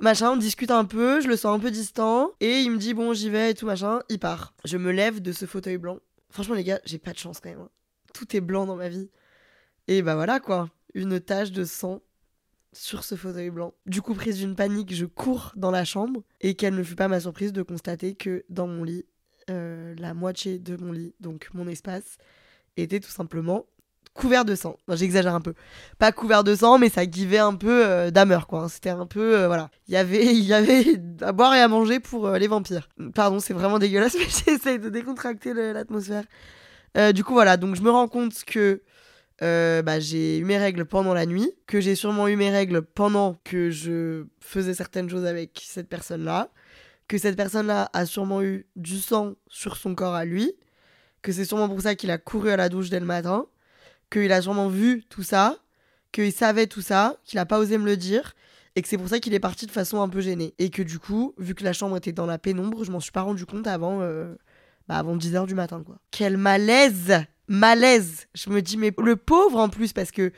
Machin, 0.00 0.32
on 0.32 0.36
discute 0.36 0.70
un 0.70 0.84
peu, 0.84 1.22
je 1.22 1.28
le 1.28 1.36
sens 1.36 1.56
un 1.56 1.58
peu 1.58 1.70
distant, 1.70 2.30
et 2.40 2.60
il 2.60 2.70
me 2.70 2.76
dit 2.76 2.92
bon 2.92 3.14
j'y 3.14 3.30
vais 3.30 3.50
et 3.50 3.54
tout 3.54 3.66
machin, 3.66 4.00
il 4.10 4.18
part. 4.18 4.52
Je 4.64 4.76
me 4.76 4.92
lève 4.92 5.20
de 5.20 5.32
ce 5.32 5.46
fauteuil 5.46 5.78
blanc. 5.78 5.98
Franchement 6.28 6.54
les 6.54 6.64
gars, 6.64 6.80
j'ai 6.84 6.98
pas 6.98 7.12
de 7.12 7.18
chance 7.18 7.40
quand 7.40 7.48
même. 7.48 7.60
Hein. 7.60 7.70
Tout 8.12 8.36
est 8.36 8.40
blanc 8.40 8.66
dans 8.66 8.76
ma 8.76 8.90
vie. 8.90 9.10
Et 9.88 10.02
bah 10.02 10.14
voilà 10.14 10.40
quoi, 10.40 10.68
une 10.94 11.18
tache 11.20 11.52
de 11.52 11.64
sang 11.64 12.02
sur 12.72 13.04
ce 13.04 13.14
fauteuil 13.14 13.50
blanc. 13.50 13.74
Du 13.86 14.02
coup, 14.02 14.14
prise 14.14 14.38
d'une 14.38 14.54
panique, 14.54 14.94
je 14.94 15.06
cours 15.06 15.52
dans 15.56 15.70
la 15.70 15.84
chambre 15.84 16.22
et 16.40 16.54
quelle 16.54 16.74
ne 16.74 16.82
fut 16.82 16.94
pas 16.94 17.08
ma 17.08 17.20
surprise 17.20 17.52
de 17.52 17.62
constater 17.62 18.14
que 18.14 18.44
dans 18.48 18.66
mon 18.66 18.84
lit, 18.84 19.04
euh, 19.50 19.94
la 19.98 20.14
moitié 20.14 20.58
de 20.58 20.76
mon 20.76 20.92
lit, 20.92 21.14
donc 21.20 21.48
mon 21.54 21.66
espace, 21.68 22.18
était 22.76 23.00
tout 23.00 23.10
simplement 23.10 23.66
couvert 24.14 24.44
de 24.44 24.54
sang. 24.54 24.76
J'exagère 24.88 25.34
un 25.34 25.40
peu. 25.40 25.54
Pas 25.98 26.12
couvert 26.12 26.44
de 26.44 26.54
sang, 26.54 26.78
mais 26.78 26.88
ça 26.88 27.06
guivait 27.06 27.38
un 27.38 27.54
peu 27.54 27.84
euh, 27.86 28.10
quoi. 28.48 28.68
C'était 28.68 28.90
un 28.90 29.06
peu, 29.06 29.38
euh, 29.38 29.46
voilà. 29.46 29.70
Il 29.88 29.94
y 29.94 29.96
avait, 29.96 30.34
y 30.34 30.52
avait 30.52 31.00
à 31.20 31.32
boire 31.32 31.54
et 31.54 31.60
à 31.60 31.68
manger 31.68 32.00
pour 32.00 32.26
euh, 32.26 32.38
les 32.38 32.48
vampires. 32.48 32.88
Pardon, 33.14 33.40
c'est 33.40 33.54
vraiment 33.54 33.78
dégueulasse, 33.78 34.14
mais 34.18 34.26
j'essaye 34.28 34.78
de 34.78 34.88
décontracter 34.88 35.54
l'atmosphère. 35.54 36.24
du 37.14 37.24
coup, 37.24 37.34
voilà. 37.34 37.56
Donc, 37.56 37.76
je 37.76 37.82
me 37.82 37.90
rends 37.90 38.08
compte 38.08 38.44
que 38.44 38.82
bah, 39.40 40.00
j'ai 40.00 40.38
eu 40.38 40.44
mes 40.44 40.58
règles 40.58 40.84
pendant 40.84 41.14
la 41.14 41.26
nuit, 41.26 41.50
que 41.66 41.80
j'ai 41.80 41.94
sûrement 41.94 42.28
eu 42.28 42.36
mes 42.36 42.50
règles 42.50 42.82
pendant 42.82 43.36
que 43.44 43.70
je 43.70 44.24
faisais 44.40 44.74
certaines 44.74 45.08
choses 45.08 45.24
avec 45.24 45.62
cette 45.64 45.88
personne-là, 45.88 46.50
que 47.08 47.18
cette 47.18 47.36
personne-là 47.36 47.90
a 47.92 48.06
sûrement 48.06 48.42
eu 48.42 48.66
du 48.76 48.98
sang 48.98 49.34
sur 49.48 49.76
son 49.76 49.94
corps 49.94 50.14
à 50.14 50.24
lui, 50.24 50.52
que 51.22 51.32
c'est 51.32 51.44
sûrement 51.44 51.68
pour 51.68 51.80
ça 51.80 51.94
qu'il 51.94 52.10
a 52.10 52.18
couru 52.18 52.50
à 52.50 52.56
la 52.56 52.68
douche 52.68 52.90
dès 52.90 53.00
le 53.00 53.06
matin 53.06 53.46
qu'il 54.10 54.32
a 54.32 54.42
sûrement 54.42 54.68
vu 54.68 55.04
tout 55.08 55.22
ça, 55.22 55.58
qu'il 56.12 56.32
savait 56.32 56.66
tout 56.66 56.82
ça, 56.82 57.16
qu'il 57.24 57.38
a 57.38 57.46
pas 57.46 57.58
osé 57.58 57.78
me 57.78 57.86
le 57.86 57.96
dire, 57.96 58.34
et 58.76 58.82
que 58.82 58.88
c'est 58.88 58.98
pour 58.98 59.08
ça 59.08 59.20
qu'il 59.20 59.34
est 59.34 59.40
parti 59.40 59.66
de 59.66 59.70
façon 59.70 60.02
un 60.02 60.08
peu 60.08 60.20
gênée. 60.20 60.54
Et 60.58 60.70
que 60.70 60.82
du 60.82 60.98
coup, 60.98 61.34
vu 61.38 61.54
que 61.54 61.64
la 61.64 61.72
chambre 61.72 61.96
était 61.96 62.12
dans 62.12 62.26
la 62.26 62.38
pénombre, 62.38 62.84
je 62.84 62.90
m'en 62.90 63.00
suis 63.00 63.12
pas 63.12 63.22
rendu 63.22 63.46
compte 63.46 63.66
avant, 63.66 64.00
euh, 64.00 64.34
bah 64.88 64.96
avant 64.96 65.16
10h 65.16 65.46
du 65.46 65.54
matin, 65.54 65.82
quoi. 65.84 65.96
Quel 66.10 66.36
malaise 66.36 67.24
Malaise 67.50 68.28
Je 68.34 68.48
me 68.48 68.62
dis, 68.62 68.76
mais 68.76 68.92
le 68.96 69.16
pauvre 69.16 69.58
en 69.58 69.68
plus, 69.68 69.92
parce 69.92 70.12
que 70.12 70.32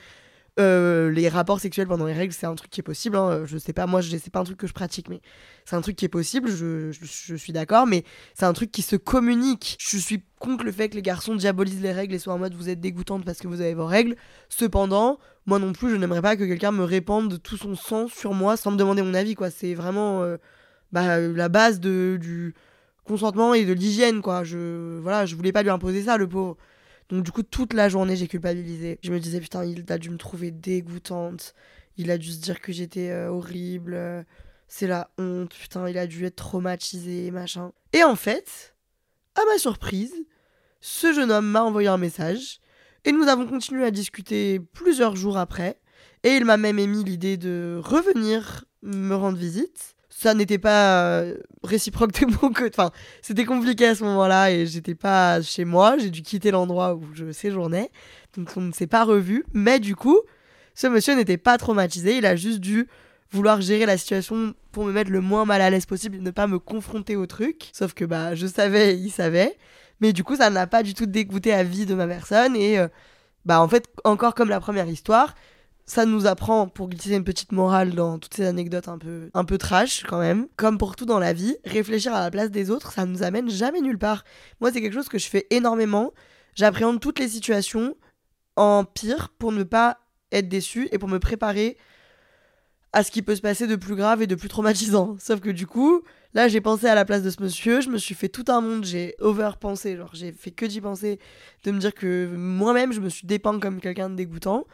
euh, 0.58 1.10
les 1.10 1.28
rapports 1.28 1.60
sexuels 1.60 1.86
pendant 1.86 2.06
les 2.06 2.14
règles, 2.14 2.32
c'est 2.32 2.46
un 2.46 2.54
truc 2.54 2.70
qui 2.70 2.80
est 2.80 2.82
possible. 2.82 3.16
Hein. 3.16 3.44
Je 3.44 3.58
sais 3.58 3.74
pas, 3.74 3.86
moi, 3.86 4.00
c'est 4.02 4.30
pas 4.30 4.40
un 4.40 4.44
truc 4.44 4.56
que 4.56 4.66
je 4.66 4.72
pratique, 4.72 5.10
mais 5.10 5.20
c'est 5.66 5.76
un 5.76 5.82
truc 5.82 5.94
qui 5.94 6.06
est 6.06 6.10
possible. 6.10 6.50
Je, 6.50 6.90
je, 6.90 7.34
suis 7.34 7.52
d'accord, 7.52 7.86
mais 7.86 8.04
c'est 8.32 8.46
un 8.46 8.54
truc 8.54 8.72
qui 8.72 8.80
se 8.80 8.96
communique. 8.96 9.76
Je 9.78 9.98
suis 9.98 10.22
contre 10.38 10.64
le 10.64 10.72
fait 10.72 10.88
que 10.88 10.94
les 10.94 11.02
garçons 11.02 11.34
diabolisent 11.34 11.82
les 11.82 11.92
règles 11.92 12.14
et 12.14 12.18
soient 12.18 12.32
en 12.32 12.38
mode 12.38 12.54
vous 12.54 12.70
êtes 12.70 12.80
dégoûtante 12.80 13.26
parce 13.26 13.40
que 13.40 13.46
vous 13.46 13.60
avez 13.60 13.74
vos 13.74 13.86
règles. 13.86 14.16
Cependant, 14.48 15.18
moi 15.44 15.58
non 15.58 15.74
plus, 15.74 15.90
je 15.90 15.96
n'aimerais 15.96 16.22
pas 16.22 16.36
que 16.36 16.44
quelqu'un 16.44 16.72
me 16.72 16.84
répande 16.84 17.42
tout 17.42 17.58
son 17.58 17.76
sang 17.76 18.08
sur 18.08 18.32
moi 18.32 18.56
sans 18.56 18.70
me 18.70 18.78
demander 18.78 19.02
mon 19.02 19.12
avis, 19.12 19.34
quoi. 19.34 19.50
C'est 19.50 19.74
vraiment 19.74 20.22
euh, 20.22 20.38
bah, 20.92 21.20
la 21.20 21.50
base 21.50 21.78
de, 21.78 22.16
du 22.18 22.54
consentement 23.04 23.52
et 23.52 23.66
de 23.66 23.74
l'hygiène, 23.74 24.22
quoi. 24.22 24.44
Je, 24.44 24.98
voilà, 25.00 25.26
je 25.26 25.36
voulais 25.36 25.52
pas 25.52 25.62
lui 25.62 25.70
imposer 25.70 26.04
ça, 26.04 26.16
le 26.16 26.26
pauvre. 26.26 26.56
Donc 27.08 27.24
du 27.24 27.32
coup, 27.32 27.42
toute 27.42 27.72
la 27.74 27.88
journée, 27.88 28.16
j'ai 28.16 28.28
culpabilisé. 28.28 28.98
Je 29.02 29.12
me 29.12 29.20
disais, 29.20 29.40
putain, 29.40 29.64
il 29.64 29.84
a 29.88 29.98
dû 29.98 30.10
me 30.10 30.16
trouver 30.16 30.50
dégoûtante. 30.50 31.54
Il 31.96 32.10
a 32.10 32.18
dû 32.18 32.30
se 32.30 32.40
dire 32.40 32.60
que 32.60 32.72
j'étais 32.72 33.10
euh, 33.10 33.30
horrible. 33.30 34.24
C'est 34.68 34.86
la 34.86 35.10
honte, 35.18 35.54
putain, 35.54 35.88
il 35.88 35.98
a 35.98 36.06
dû 36.06 36.24
être 36.24 36.36
traumatisé, 36.36 37.30
machin. 37.30 37.72
Et 37.92 38.02
en 38.04 38.16
fait, 38.16 38.74
à 39.34 39.44
ma 39.44 39.58
surprise, 39.58 40.14
ce 40.80 41.12
jeune 41.12 41.30
homme 41.30 41.46
m'a 41.46 41.62
envoyé 41.62 41.88
un 41.88 41.98
message. 41.98 42.60
Et 43.04 43.12
nous 43.12 43.28
avons 43.28 43.46
continué 43.46 43.84
à 43.84 43.90
discuter 43.90 44.60
plusieurs 44.60 45.16
jours 45.16 45.36
après. 45.36 45.80
Et 46.22 46.30
il 46.30 46.44
m'a 46.44 46.56
même 46.56 46.78
émis 46.78 47.04
l'idée 47.04 47.36
de 47.36 47.80
revenir 47.82 48.64
me 48.82 49.14
rendre 49.14 49.38
visite. 49.38 49.94
Ça 50.14 50.34
n'était 50.34 50.58
pas 50.58 51.04
euh, 51.04 51.36
réciproque 51.64 52.12
de 52.20 52.26
mon 52.26 52.52
côté. 52.52 52.70
Enfin, 52.76 52.90
c'était 53.22 53.44
compliqué 53.44 53.86
à 53.86 53.94
ce 53.94 54.04
moment-là 54.04 54.50
et 54.50 54.66
j'étais 54.66 54.94
pas 54.94 55.40
chez 55.42 55.64
moi. 55.64 55.96
J'ai 55.98 56.10
dû 56.10 56.22
quitter 56.22 56.50
l'endroit 56.50 56.94
où 56.94 57.02
je 57.14 57.32
séjournais. 57.32 57.90
Donc 58.36 58.50
on 58.56 58.60
ne 58.60 58.72
s'est 58.72 58.86
pas 58.86 59.04
revu. 59.04 59.44
Mais 59.52 59.80
du 59.80 59.96
coup, 59.96 60.18
ce 60.74 60.86
monsieur 60.86 61.14
n'était 61.14 61.38
pas 61.38 61.58
traumatisé. 61.58 62.18
Il 62.18 62.26
a 62.26 62.36
juste 62.36 62.60
dû 62.60 62.88
vouloir 63.30 63.60
gérer 63.62 63.86
la 63.86 63.96
situation 63.96 64.54
pour 64.70 64.84
me 64.84 64.92
mettre 64.92 65.10
le 65.10 65.20
moins 65.20 65.46
mal 65.46 65.62
à 65.62 65.70
l'aise 65.70 65.86
possible, 65.86 66.18
ne 66.18 66.30
pas 66.30 66.46
me 66.46 66.58
confronter 66.58 67.16
au 67.16 67.26
truc. 67.26 67.70
Sauf 67.72 67.94
que 67.94 68.04
bah 68.04 68.34
je 68.34 68.46
savais, 68.46 68.96
il 68.98 69.10
savait. 69.10 69.56
Mais 70.00 70.12
du 70.12 70.24
coup, 70.24 70.36
ça 70.36 70.50
n'a 70.50 70.66
pas 70.66 70.82
du 70.82 70.94
tout 70.94 71.06
dégoûté 71.06 71.52
à 71.52 71.62
vie 71.62 71.86
de 71.86 71.94
ma 71.94 72.06
personne. 72.06 72.54
Et 72.54 72.78
euh, 72.78 72.88
bah 73.46 73.60
en 73.62 73.68
fait, 73.68 73.86
encore 74.04 74.34
comme 74.34 74.50
la 74.50 74.60
première 74.60 74.88
histoire, 74.88 75.34
ça 75.84 76.06
nous 76.06 76.26
apprend, 76.26 76.68
pour 76.68 76.88
glisser 76.88 77.14
une 77.14 77.24
petite 77.24 77.52
morale 77.52 77.94
dans 77.94 78.18
toutes 78.18 78.34
ces 78.34 78.46
anecdotes 78.46 78.88
un 78.88 78.98
peu, 78.98 79.30
un 79.34 79.44
peu 79.44 79.58
trash 79.58 80.04
quand 80.04 80.20
même, 80.20 80.46
comme 80.56 80.78
pour 80.78 80.96
tout 80.96 81.06
dans 81.06 81.18
la 81.18 81.32
vie, 81.32 81.56
réfléchir 81.64 82.14
à 82.14 82.20
la 82.20 82.30
place 82.30 82.50
des 82.50 82.70
autres, 82.70 82.92
ça 82.92 83.04
nous 83.04 83.22
amène 83.22 83.50
jamais 83.50 83.80
nulle 83.80 83.98
part. 83.98 84.24
Moi, 84.60 84.70
c'est 84.72 84.80
quelque 84.80 84.94
chose 84.94 85.08
que 85.08 85.18
je 85.18 85.28
fais 85.28 85.46
énormément. 85.50 86.12
J'appréhende 86.54 87.00
toutes 87.00 87.18
les 87.18 87.28
situations 87.28 87.96
en 88.56 88.84
pire 88.84 89.30
pour 89.38 89.52
ne 89.52 89.64
pas 89.64 89.98
être 90.30 90.48
déçu 90.48 90.88
et 90.92 90.98
pour 90.98 91.08
me 91.08 91.18
préparer 91.18 91.76
à 92.92 93.02
ce 93.02 93.10
qui 93.10 93.22
peut 93.22 93.34
se 93.34 93.40
passer 93.40 93.66
de 93.66 93.76
plus 93.76 93.96
grave 93.96 94.22
et 94.22 94.26
de 94.26 94.34
plus 94.34 94.48
traumatisant. 94.48 95.16
Sauf 95.18 95.40
que 95.40 95.50
du 95.50 95.66
coup, 95.66 96.02
là, 96.34 96.48
j'ai 96.48 96.60
pensé 96.60 96.86
à 96.86 96.94
la 96.94 97.04
place 97.04 97.22
de 97.22 97.30
ce 97.30 97.42
monsieur, 97.42 97.80
je 97.80 97.88
me 97.88 97.98
suis 97.98 98.14
fait 98.14 98.28
tout 98.28 98.44
un 98.48 98.60
monde, 98.60 98.84
j'ai 98.84 99.14
overpensé, 99.18 99.96
genre 99.96 100.10
j'ai 100.12 100.32
fait 100.32 100.50
que 100.50 100.66
d'y 100.66 100.80
penser, 100.80 101.18
de 101.64 101.70
me 101.70 101.78
dire 101.78 101.94
que 101.94 102.30
moi-même, 102.36 102.92
je 102.92 103.00
me 103.00 103.08
suis 103.08 103.26
dépeint 103.26 103.58
comme 103.58 103.80
quelqu'un 103.80 104.10
de 104.10 104.14
dégoûtant. 104.14 104.66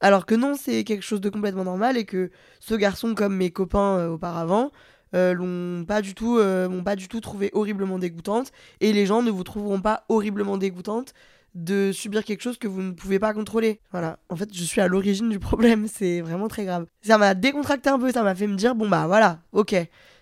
Alors 0.00 0.26
que 0.26 0.34
non, 0.34 0.54
c'est 0.54 0.84
quelque 0.84 1.02
chose 1.02 1.20
de 1.20 1.28
complètement 1.28 1.64
normal 1.64 1.96
et 1.96 2.04
que 2.04 2.30
ce 2.60 2.74
garçon, 2.74 3.14
comme 3.14 3.36
mes 3.36 3.50
copains 3.50 3.98
euh, 3.98 4.08
auparavant, 4.08 4.70
euh, 5.14 5.32
l'ont 5.32 5.84
pas 5.84 6.02
du 6.02 6.14
tout, 6.14 6.38
euh, 6.38 6.68
pas 6.82 6.96
du 6.96 7.08
tout 7.08 7.20
trouvé 7.20 7.50
horriblement 7.52 7.98
dégoûtante 7.98 8.52
et 8.80 8.92
les 8.92 9.06
gens 9.06 9.22
ne 9.22 9.30
vous 9.30 9.44
trouveront 9.44 9.80
pas 9.80 10.04
horriblement 10.08 10.58
dégoûtante 10.58 11.14
de 11.54 11.90
subir 11.90 12.24
quelque 12.24 12.42
chose 12.42 12.58
que 12.58 12.68
vous 12.68 12.82
ne 12.82 12.92
pouvez 12.92 13.18
pas 13.18 13.32
contrôler. 13.32 13.80
Voilà. 13.90 14.18
En 14.28 14.36
fait, 14.36 14.50
je 14.52 14.62
suis 14.62 14.82
à 14.82 14.88
l'origine 14.88 15.30
du 15.30 15.38
problème. 15.38 15.86
C'est 15.92 16.20
vraiment 16.20 16.48
très 16.48 16.66
grave. 16.66 16.86
Ça 17.00 17.16
m'a 17.16 17.34
décontracté 17.34 17.88
un 17.88 17.98
peu. 17.98 18.12
Ça 18.12 18.22
m'a 18.22 18.34
fait 18.34 18.46
me 18.46 18.56
dire 18.56 18.74
bon 18.74 18.88
bah 18.88 19.06
voilà, 19.06 19.38
ok, 19.52 19.74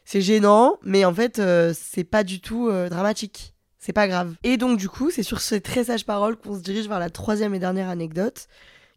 c'est 0.05 0.21
gênant, 0.21 0.79
mais 0.83 1.05
en 1.05 1.15
fait 1.15 1.41
c'est 1.73 2.05
pas 2.05 2.23
du 2.23 2.41
tout 2.41 2.71
dramatique. 2.91 3.55
C'est 3.79 3.93
pas 3.93 4.07
grave. 4.07 4.35
Et 4.45 4.57
donc 4.57 4.79
du 4.79 4.89
coup, 4.89 5.11
c'est 5.11 5.23
sur 5.23 5.41
ces 5.41 5.61
très 5.61 5.85
sages 5.85 6.07
paroles 6.07 6.37
qu'on 6.37 6.55
se 6.55 6.63
dirige 6.63 6.89
vers 6.89 6.99
la 6.99 7.11
troisième 7.11 7.55
et 7.55 7.59
dernière 7.59 7.89
anecdote 7.89 8.49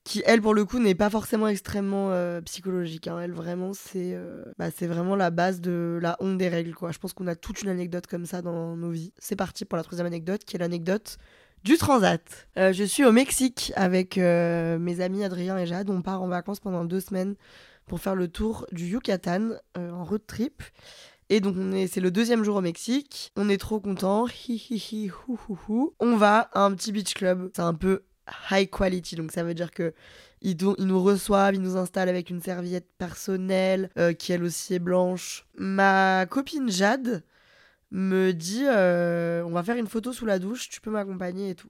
qui 0.08 0.24
elle 0.26 0.41
pour 0.41 0.54
le 0.54 0.63
coup 0.63 0.80
n'est 0.80 0.96
pas 0.96 1.10
forcément 1.10 1.50
extrêmement 1.50 2.12
euh, 2.12 2.39
psychologique. 2.41 3.08
Hein. 3.08 3.20
Elle 3.20 3.34
vraiment 3.34 3.74
c'est 3.74 4.13
euh, 4.13 4.46
bah, 4.58 4.70
c'est 4.74 4.88
vraiment 4.88 5.17
la 5.17 5.32
base 5.32 5.60
de 5.60 6.00
la 6.02 6.15
honte 6.22 6.38
des 6.38 6.48
règles 6.48 6.74
quoi. 6.74 6.93
Je 6.93 6.98
pense 6.98 7.12
qu'on 7.12 7.28
a 7.28 7.36
toute 7.36 7.62
une 7.62 7.70
anecdote 7.70 8.08
comme 8.08 8.26
ça 8.26 8.41
dans 8.41 8.78
nos 8.78 8.89
vies. 8.89 9.12
C'est 9.20 9.36
parti 9.36 9.65
pour 9.65 9.76
la 9.76 9.84
troisième 9.84 10.08
anecdote 10.08 10.46
qui 10.46 10.56
est 10.56 10.60
l'anecdote 10.60 11.17
du 11.65 11.78
transat. 11.78 12.48
Euh, 12.58 12.72
je 12.72 12.86
suis 12.86 13.04
au 13.04 13.12
Mexique 13.12 13.74
avec 13.76 14.15
mes 14.15 15.02
amis 15.02 15.26
Adrien 15.26 15.58
et 15.58 15.65
Jade. 15.65 15.89
On 15.89 16.02
part 16.02 16.22
en 16.22 16.28
vacances 16.30 16.62
pendant 16.62 16.86
deux 16.86 17.02
semaines 17.02 17.36
pour 17.86 18.00
faire 18.00 18.15
le 18.15 18.30
tour 18.30 18.65
du 18.72 18.86
Yucatan 18.86 19.52
en 19.76 20.06
road 20.06 20.22
trip. 20.26 20.63
Et 21.30 21.41
donc 21.41 21.56
c'est 21.89 22.00
le 22.00 22.12
deuxième 22.12 22.46
jour 22.46 22.56
au 22.56 22.62
Mexique. 22.62 23.34
On 23.36 23.50
est 23.50 23.58
trop 23.58 23.82
content. 23.82 24.28
On 26.00 26.15
va 26.15 26.50
à 26.54 26.62
un 26.62 26.74
petit 26.74 26.93
beach 26.93 27.13
club. 27.13 27.52
C'est 27.54 27.62
un 27.62 27.74
peu 27.74 28.04
high 28.52 28.70
quality. 28.70 29.16
Donc 29.16 29.32
ça 29.32 29.44
veut 29.44 29.54
dire 29.54 29.72
que 29.72 29.94
ils, 30.42 30.56
nous 30.58 31.02
reçoivent, 31.02 31.56
ils 31.56 31.62
nous 31.62 31.78
installent 31.78 32.10
avec 32.10 32.30
une 32.30 32.42
serviette 32.42 32.88
personnelle 32.98 33.90
euh, 33.98 34.13
qui 34.13 34.32
elle 34.34 34.44
aussi 34.44 34.76
est 34.76 34.80
blanche. 34.80 35.48
Ma 35.58 36.26
copine 36.28 36.70
Jade 36.70 37.24
me 37.92 38.32
dit 38.34 38.66
euh, 38.68 39.44
on 39.44 39.52
va 39.52 39.63
faire 39.63 39.78
une 39.78 39.88
photo 39.88 40.13
sous 40.13 40.26
la 40.26 40.40
douche, 40.40 40.70
tu 40.70 40.82
peux 40.82 40.92
m'accompagner 40.92 41.52
et 41.52 41.56
tout. 41.56 41.70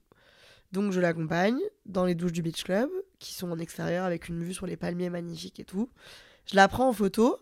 Donc 0.72 0.92
je 0.92 1.00
l'accompagne 1.00 1.58
dans 1.86 2.04
les 2.04 2.14
douches 2.14 2.32
du 2.32 2.42
beach 2.42 2.64
club 2.64 2.90
qui 3.18 3.34
sont 3.34 3.50
en 3.50 3.58
extérieur 3.58 4.04
avec 4.04 4.28
une 4.28 4.42
vue 4.44 4.54
sur 4.54 4.66
les 4.66 4.76
palmiers 4.76 5.10
magnifiques 5.10 5.60
et 5.60 5.64
tout. 5.64 5.90
Je 6.46 6.56
la 6.56 6.68
prends 6.68 6.88
en 6.88 6.92
photo. 6.92 7.38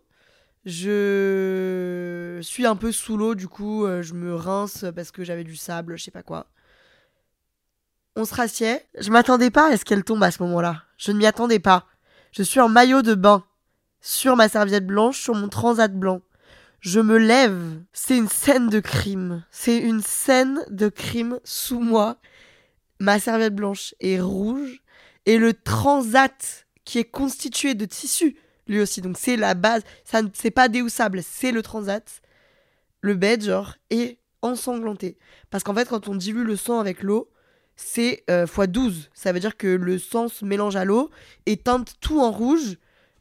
Je 0.64 2.40
suis 2.42 2.66
un 2.66 2.74
peu 2.74 2.90
sous 2.90 3.16
l'eau, 3.16 3.36
du 3.36 3.46
coup, 3.46 3.84
euh, 3.84 4.02
je 4.02 4.14
me 4.14 4.34
rince 4.34 4.84
parce 4.96 5.12
que 5.12 5.22
j'avais 5.22 5.44
du 5.44 5.54
sable, 5.54 5.96
je 5.96 6.02
sais 6.02 6.10
pas 6.10 6.24
quoi. 6.24 6.48
On 8.18 8.24
se 8.24 8.34
rassied. 8.34 8.80
Je 8.98 9.10
m'attendais 9.10 9.50
pas 9.50 9.70
à 9.70 9.76
ce 9.76 9.84
qu'elle 9.84 10.02
tombe 10.02 10.22
à 10.22 10.30
ce 10.30 10.42
moment-là. 10.42 10.82
Je 10.96 11.12
ne 11.12 11.18
m'y 11.18 11.26
attendais 11.26 11.58
pas. 11.58 11.86
Je 12.32 12.42
suis 12.42 12.60
en 12.60 12.68
maillot 12.70 13.02
de 13.02 13.14
bain. 13.14 13.44
Sur 14.00 14.36
ma 14.36 14.48
serviette 14.48 14.86
blanche, 14.86 15.20
sur 15.20 15.34
mon 15.34 15.48
transat 15.48 15.92
blanc. 15.92 16.22
Je 16.80 17.00
me 17.00 17.18
lève. 17.18 17.82
C'est 17.92 18.16
une 18.16 18.28
scène 18.28 18.70
de 18.70 18.80
crime. 18.80 19.44
C'est 19.50 19.76
une 19.76 20.00
scène 20.00 20.64
de 20.70 20.88
crime 20.88 21.38
sous 21.44 21.80
moi. 21.80 22.16
Ma 23.00 23.20
serviette 23.20 23.54
blanche 23.54 23.94
est 24.00 24.18
rouge. 24.18 24.80
Et 25.26 25.36
le 25.36 25.52
transat 25.52 26.66
qui 26.86 26.98
est 26.98 27.04
constitué 27.04 27.74
de 27.74 27.84
tissu, 27.84 28.36
lui 28.66 28.80
aussi. 28.80 29.02
Donc 29.02 29.18
c'est 29.18 29.36
la 29.36 29.52
base. 29.52 29.82
Ça, 30.04 30.22
c'est 30.32 30.50
pas 30.50 30.68
déhoussable. 30.68 31.20
C'est 31.22 31.52
le 31.52 31.60
transat. 31.60 32.22
Le 33.02 33.14
bed, 33.14 33.44
genre, 33.44 33.74
est 33.90 34.20
ensanglanté. 34.40 35.18
Parce 35.50 35.64
qu'en 35.64 35.74
fait, 35.74 35.86
quand 35.86 36.08
on 36.08 36.14
dilue 36.14 36.44
le 36.44 36.56
sang 36.56 36.80
avec 36.80 37.02
l'eau, 37.02 37.28
c'est 37.76 38.24
euh, 38.30 38.46
x12. 38.46 39.08
Ça 39.14 39.32
veut 39.32 39.40
dire 39.40 39.56
que 39.56 39.66
le 39.66 39.98
sang 39.98 40.28
se 40.28 40.44
mélange 40.44 40.76
à 40.76 40.84
l'eau 40.84 41.10
et 41.44 41.56
teinte 41.58 41.94
tout 42.00 42.20
en 42.20 42.30
rouge, 42.30 42.78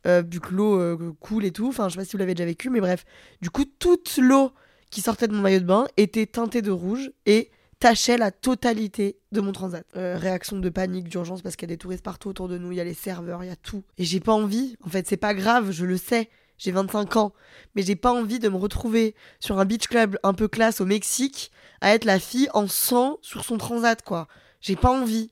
euh, 0.07 0.23
vu 0.29 0.39
que 0.39 0.53
l'eau 0.53 0.79
euh, 0.79 1.13
coule 1.19 1.45
et 1.45 1.51
tout. 1.51 1.67
Enfin, 1.67 1.89
je 1.89 1.93
sais 1.93 1.99
pas 1.99 2.05
si 2.05 2.13
vous 2.13 2.17
l'avez 2.17 2.33
déjà 2.33 2.45
vécu, 2.45 2.69
mais 2.69 2.79
bref. 2.79 3.05
Du 3.41 3.49
coup, 3.49 3.65
toute 3.65 4.17
l'eau 4.17 4.51
qui 4.89 5.01
sortait 5.01 5.27
de 5.27 5.33
mon 5.33 5.41
maillot 5.41 5.59
de 5.59 5.65
bain 5.65 5.87
était 5.97 6.25
teintée 6.25 6.61
de 6.61 6.71
rouge 6.71 7.11
et 7.25 7.51
tachait 7.79 8.17
la 8.17 8.31
totalité 8.31 9.17
de 9.33 9.41
mon 9.41 9.51
transat. 9.51 9.85
réaction 9.93 10.57
de 10.57 10.69
panique, 10.69 11.09
d'urgence, 11.09 11.41
parce 11.41 11.57
qu'il 11.57 11.69
y 11.69 11.71
a 11.71 11.75
des 11.75 11.77
touristes 11.77 12.03
partout 12.03 12.29
autour 12.29 12.47
de 12.47 12.57
nous, 12.57 12.71
il 12.71 12.77
y 12.77 12.81
a 12.81 12.85
les 12.85 12.93
serveurs, 12.93 13.43
il 13.43 13.47
y 13.47 13.51
a 13.51 13.57
tout. 13.57 13.83
Et 13.97 14.05
j'ai 14.05 14.21
pas 14.21 14.31
envie, 14.31 14.77
en 14.85 14.89
fait, 14.89 15.05
c'est 15.07 15.17
pas 15.17 15.33
grave, 15.33 15.71
je 15.71 15.85
le 15.85 15.97
sais. 15.97 16.29
J'ai 16.57 16.71
25 16.71 17.17
ans, 17.17 17.33
mais 17.75 17.81
j'ai 17.81 17.97
pas 17.97 18.13
envie 18.13 18.39
de 18.39 18.47
me 18.47 18.55
retrouver 18.55 19.13
sur 19.41 19.59
un 19.59 19.65
beach 19.65 19.87
club 19.87 20.17
un 20.23 20.33
peu 20.33 20.47
classe 20.47 20.79
au 20.79 20.85
Mexique 20.85 21.51
à 21.81 21.93
être 21.93 22.05
la 22.05 22.17
fille 22.17 22.47
en 22.53 22.67
sang 22.67 23.17
sur 23.21 23.43
son 23.43 23.57
transat, 23.57 24.01
quoi. 24.01 24.29
J'ai 24.65 24.75
pas 24.75 24.89
envie. 24.89 25.29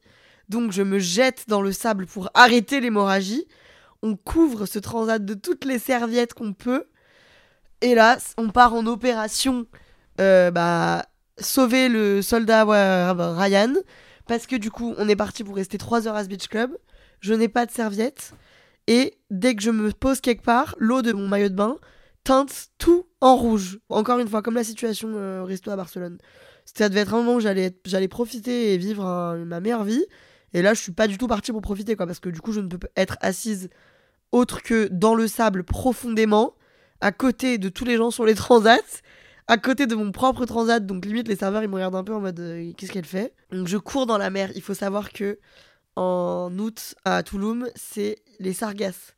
Donc 0.47 0.71
je 0.71 0.83
me 0.83 0.99
jette 0.99 1.45
dans 1.47 1.63
le 1.63 1.71
sable 1.71 2.05
pour 2.05 2.29
arrêter 2.35 2.79
l'hémorragie. 2.79 3.47
On 4.03 4.15
couvre 4.15 4.67
ce 4.67 4.77
transat 4.77 5.25
de 5.25 5.33
toutes 5.33 5.65
les 5.65 5.79
serviettes 5.79 6.35
qu'on 6.35 6.53
peut. 6.53 6.83
Et 7.81 7.95
là, 7.95 8.19
on 8.37 8.49
part 8.49 8.75
en 8.75 8.85
opération 8.85 9.65
euh, 10.21 10.51
bah, 10.51 11.07
sauver 11.39 11.89
le 11.89 12.21
soldat 12.21 12.63
Ryan. 12.63 13.73
Parce 14.27 14.45
que 14.45 14.55
du 14.55 14.69
coup, 14.69 14.93
on 14.99 15.09
est 15.09 15.15
parti 15.15 15.43
pour 15.43 15.55
rester 15.55 15.79
3 15.79 16.07
heures 16.07 16.15
à 16.15 16.23
ce 16.23 16.29
beach 16.29 16.47
club. 16.47 16.77
Je 17.19 17.33
n'ai 17.33 17.47
pas 17.47 17.65
de 17.65 17.71
serviette. 17.71 18.33
Et 18.85 19.17
dès 19.31 19.55
que 19.55 19.63
je 19.63 19.71
me 19.71 19.91
pose 19.93 20.21
quelque 20.21 20.43
part, 20.43 20.75
l'eau 20.77 21.01
de 21.01 21.11
mon 21.11 21.27
maillot 21.27 21.49
de 21.49 21.55
bain 21.55 21.77
teinte 22.23 22.67
tout 22.77 23.07
en 23.19 23.35
rouge. 23.35 23.79
Encore 23.89 24.19
une 24.19 24.27
fois, 24.27 24.43
comme 24.43 24.55
la 24.55 24.63
situation 24.63 25.09
euh, 25.15 25.43
resto 25.43 25.71
à 25.71 25.75
Barcelone 25.75 26.19
ça 26.65 26.89
devait 26.89 27.01
être 27.01 27.13
un 27.13 27.17
moment 27.17 27.35
où 27.35 27.39
j'allais, 27.39 27.75
j'allais 27.85 28.07
profiter 28.07 28.73
et 28.73 28.77
vivre 28.77 29.35
ma 29.45 29.59
meilleure 29.59 29.83
vie. 29.83 30.05
Et 30.53 30.61
là, 30.61 30.73
je 30.73 30.81
suis 30.81 30.91
pas 30.91 31.07
du 31.07 31.17
tout 31.17 31.27
partie 31.27 31.51
pour 31.51 31.61
profiter, 31.61 31.95
quoi, 31.95 32.05
parce 32.05 32.19
que 32.19 32.29
du 32.29 32.39
coup, 32.39 32.51
je 32.51 32.59
ne 32.59 32.67
peux 32.67 32.87
être 32.95 33.17
assise 33.21 33.69
autre 34.31 34.61
que 34.61 34.87
dans 34.91 35.15
le 35.15 35.27
sable 35.27 35.63
profondément, 35.63 36.55
à 37.01 37.11
côté 37.11 37.57
de 37.57 37.69
tous 37.69 37.85
les 37.85 37.97
gens 37.97 38.11
sur 38.11 38.25
les 38.25 38.35
transats, 38.35 38.77
à 39.47 39.57
côté 39.57 39.87
de 39.87 39.95
mon 39.95 40.11
propre 40.11 40.45
transat. 40.45 40.85
Donc, 40.85 41.05
limite, 41.05 41.27
les 41.27 41.35
serveurs, 41.35 41.63
ils 41.63 41.69
me 41.69 41.75
regardent 41.75 41.95
un 41.95 42.03
peu 42.03 42.13
en 42.13 42.21
mode 42.21 42.39
euh, 42.39 42.71
qu'est-ce 42.77 42.91
qu'elle 42.91 43.05
fait? 43.05 43.33
Donc, 43.51 43.67
je 43.67 43.77
cours 43.77 44.05
dans 44.05 44.17
la 44.17 44.29
mer. 44.29 44.51
Il 44.55 44.61
faut 44.61 44.73
savoir 44.73 45.11
que 45.11 45.39
en 45.95 46.51
août, 46.57 46.95
à 47.05 47.23
Touloum, 47.23 47.67
c'est 47.75 48.17
les 48.39 48.53
sargasses. 48.53 49.15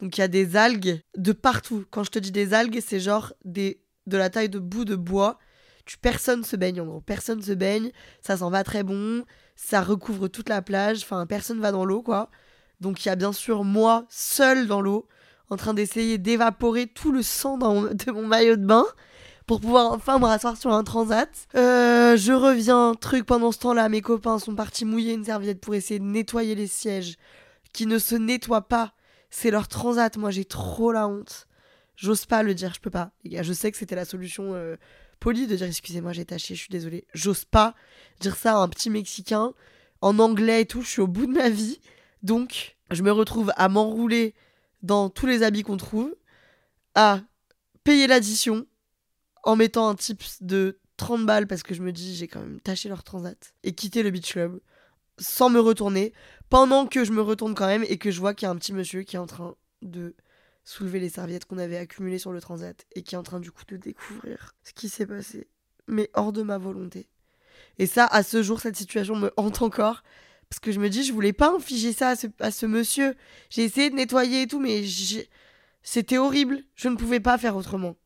Donc, 0.00 0.18
il 0.18 0.20
y 0.20 0.24
a 0.24 0.28
des 0.28 0.56
algues 0.56 1.00
de 1.16 1.32
partout. 1.32 1.84
Quand 1.90 2.04
je 2.04 2.10
te 2.10 2.18
dis 2.18 2.32
des 2.32 2.54
algues, 2.54 2.80
c'est 2.84 3.00
genre 3.00 3.32
des, 3.44 3.80
de 4.06 4.16
la 4.16 4.30
taille 4.30 4.48
de 4.48 4.58
bout 4.58 4.84
de 4.84 4.96
bois 4.96 5.38
personne 6.00 6.44
se 6.44 6.56
baigne 6.56 6.80
en 6.80 6.86
gros. 6.86 7.00
Personne 7.00 7.42
se 7.42 7.52
baigne. 7.52 7.92
Ça 8.20 8.38
s'en 8.38 8.50
va 8.50 8.64
très 8.64 8.82
bon. 8.82 9.24
Ça 9.54 9.82
recouvre 9.82 10.28
toute 10.28 10.48
la 10.48 10.62
plage. 10.62 11.02
Enfin, 11.02 11.26
personne 11.26 11.60
va 11.60 11.72
dans 11.72 11.84
l'eau, 11.84 12.02
quoi. 12.02 12.30
Donc 12.80 13.04
il 13.04 13.08
y 13.08 13.10
a 13.10 13.16
bien 13.16 13.32
sûr 13.32 13.64
moi, 13.64 14.04
seul 14.08 14.66
dans 14.66 14.80
l'eau, 14.80 15.06
en 15.48 15.56
train 15.56 15.74
d'essayer 15.74 16.18
d'évaporer 16.18 16.86
tout 16.86 17.12
le 17.12 17.22
sang 17.22 17.56
de 17.58 18.10
mon 18.10 18.26
maillot 18.26 18.56
de 18.56 18.66
bain 18.66 18.84
pour 19.46 19.60
pouvoir 19.60 19.92
enfin 19.92 20.18
me 20.18 20.24
rasseoir 20.24 20.56
sur 20.56 20.72
un 20.72 20.84
transat. 20.84 21.30
Euh, 21.54 22.16
je 22.16 22.32
reviens, 22.32 22.94
truc 23.00 23.24
pendant 23.24 23.52
ce 23.52 23.58
temps-là, 23.60 23.88
mes 23.88 24.00
copains 24.00 24.38
sont 24.38 24.54
partis 24.54 24.84
mouiller 24.84 25.14
une 25.14 25.24
serviette 25.24 25.60
pour 25.60 25.74
essayer 25.74 26.00
de 26.00 26.04
nettoyer 26.04 26.54
les 26.54 26.66
sièges 26.66 27.16
qui 27.72 27.86
ne 27.86 27.98
se 27.98 28.16
nettoient 28.16 28.68
pas. 28.68 28.92
C'est 29.30 29.50
leur 29.50 29.68
transat, 29.68 30.16
moi 30.16 30.30
j'ai 30.30 30.44
trop 30.44 30.92
la 30.92 31.06
honte. 31.06 31.46
J'ose 31.96 32.26
pas 32.26 32.42
le 32.42 32.54
dire, 32.54 32.74
je 32.74 32.80
peux 32.80 32.90
pas. 32.90 33.12
Je 33.24 33.52
sais 33.52 33.70
que 33.70 33.78
c'était 33.78 33.96
la 33.96 34.04
solution 34.04 34.54
euh, 34.54 34.76
poli 35.18 35.46
de 35.46 35.56
dire 35.56 35.66
excusez-moi, 35.66 36.12
j'ai 36.12 36.24
taché, 36.24 36.54
je 36.54 36.60
suis 36.60 36.70
désolée. 36.70 37.06
J'ose 37.14 37.44
pas 37.44 37.74
dire 38.20 38.36
ça 38.36 38.52
à 38.52 38.56
un 38.56 38.68
petit 38.68 38.90
Mexicain 38.90 39.52
en 40.02 40.18
anglais 40.18 40.62
et 40.62 40.66
tout, 40.66 40.82
je 40.82 40.88
suis 40.88 41.02
au 41.02 41.06
bout 41.06 41.26
de 41.26 41.32
ma 41.32 41.48
vie. 41.48 41.80
Donc, 42.22 42.76
je 42.90 43.02
me 43.02 43.10
retrouve 43.10 43.52
à 43.56 43.68
m'enrouler 43.68 44.34
dans 44.82 45.10
tous 45.10 45.26
les 45.26 45.42
habits 45.42 45.62
qu'on 45.62 45.76
trouve, 45.76 46.14
à 46.94 47.22
payer 47.82 48.06
l'addition 48.06 48.66
en 49.42 49.56
mettant 49.56 49.88
un 49.88 49.94
tips 49.94 50.42
de 50.42 50.78
30 50.96 51.24
balles 51.24 51.46
parce 51.46 51.62
que 51.62 51.74
je 51.74 51.82
me 51.82 51.92
dis 51.92 52.16
j'ai 52.16 52.28
quand 52.28 52.40
même 52.40 52.60
taché 52.60 52.88
leur 52.88 53.04
transat 53.04 53.54
et 53.62 53.72
quitter 53.72 54.02
le 54.02 54.10
beach 54.10 54.32
club 54.32 54.60
sans 55.18 55.50
me 55.50 55.60
retourner 55.60 56.12
pendant 56.48 56.86
que 56.86 57.04
je 57.04 57.12
me 57.12 57.22
retourne 57.22 57.54
quand 57.54 57.66
même 57.66 57.84
et 57.88 57.98
que 57.98 58.10
je 58.10 58.20
vois 58.20 58.34
qu'il 58.34 58.46
y 58.46 58.48
a 58.48 58.52
un 58.52 58.56
petit 58.56 58.72
monsieur 58.72 59.02
qui 59.02 59.16
est 59.16 59.20
en 59.20 59.26
train 59.26 59.54
de 59.82 60.14
soulever 60.66 61.00
les 61.00 61.08
serviettes 61.08 61.46
qu'on 61.46 61.56
avait 61.56 61.78
accumulées 61.78 62.18
sur 62.18 62.32
le 62.32 62.40
transat 62.42 62.84
et 62.94 63.02
qui 63.02 63.14
est 63.14 63.18
en 63.18 63.22
train 63.22 63.40
du 63.40 63.50
coup 63.50 63.64
de 63.66 63.78
découvrir 63.78 64.54
ce 64.62 64.74
qui 64.74 64.90
s'est 64.90 65.06
passé 65.06 65.48
mais 65.88 66.10
hors 66.14 66.32
de 66.32 66.42
ma 66.42 66.58
volonté. 66.58 67.08
Et 67.78 67.86
ça, 67.86 68.06
à 68.06 68.22
ce 68.22 68.42
jour, 68.42 68.60
cette 68.60 68.76
situation 68.76 69.16
me 69.16 69.32
hante 69.36 69.62
encore. 69.62 70.02
Parce 70.48 70.60
que 70.60 70.70
je 70.70 70.78
me 70.78 70.88
dis, 70.88 71.02
je 71.02 71.12
voulais 71.12 71.32
pas 71.32 71.52
infliger 71.52 71.92
ça 71.92 72.10
à 72.10 72.16
ce, 72.16 72.28
à 72.38 72.50
ce 72.50 72.66
monsieur. 72.66 73.16
J'ai 73.50 73.64
essayé 73.64 73.90
de 73.90 73.96
nettoyer 73.96 74.42
et 74.42 74.46
tout, 74.46 74.60
mais 74.60 74.84
c'était 75.82 76.18
horrible. 76.18 76.62
Je 76.76 76.88
ne 76.88 76.96
pouvais 76.96 77.20
pas 77.20 77.36
faire 77.38 77.56
autrement. 77.56 77.96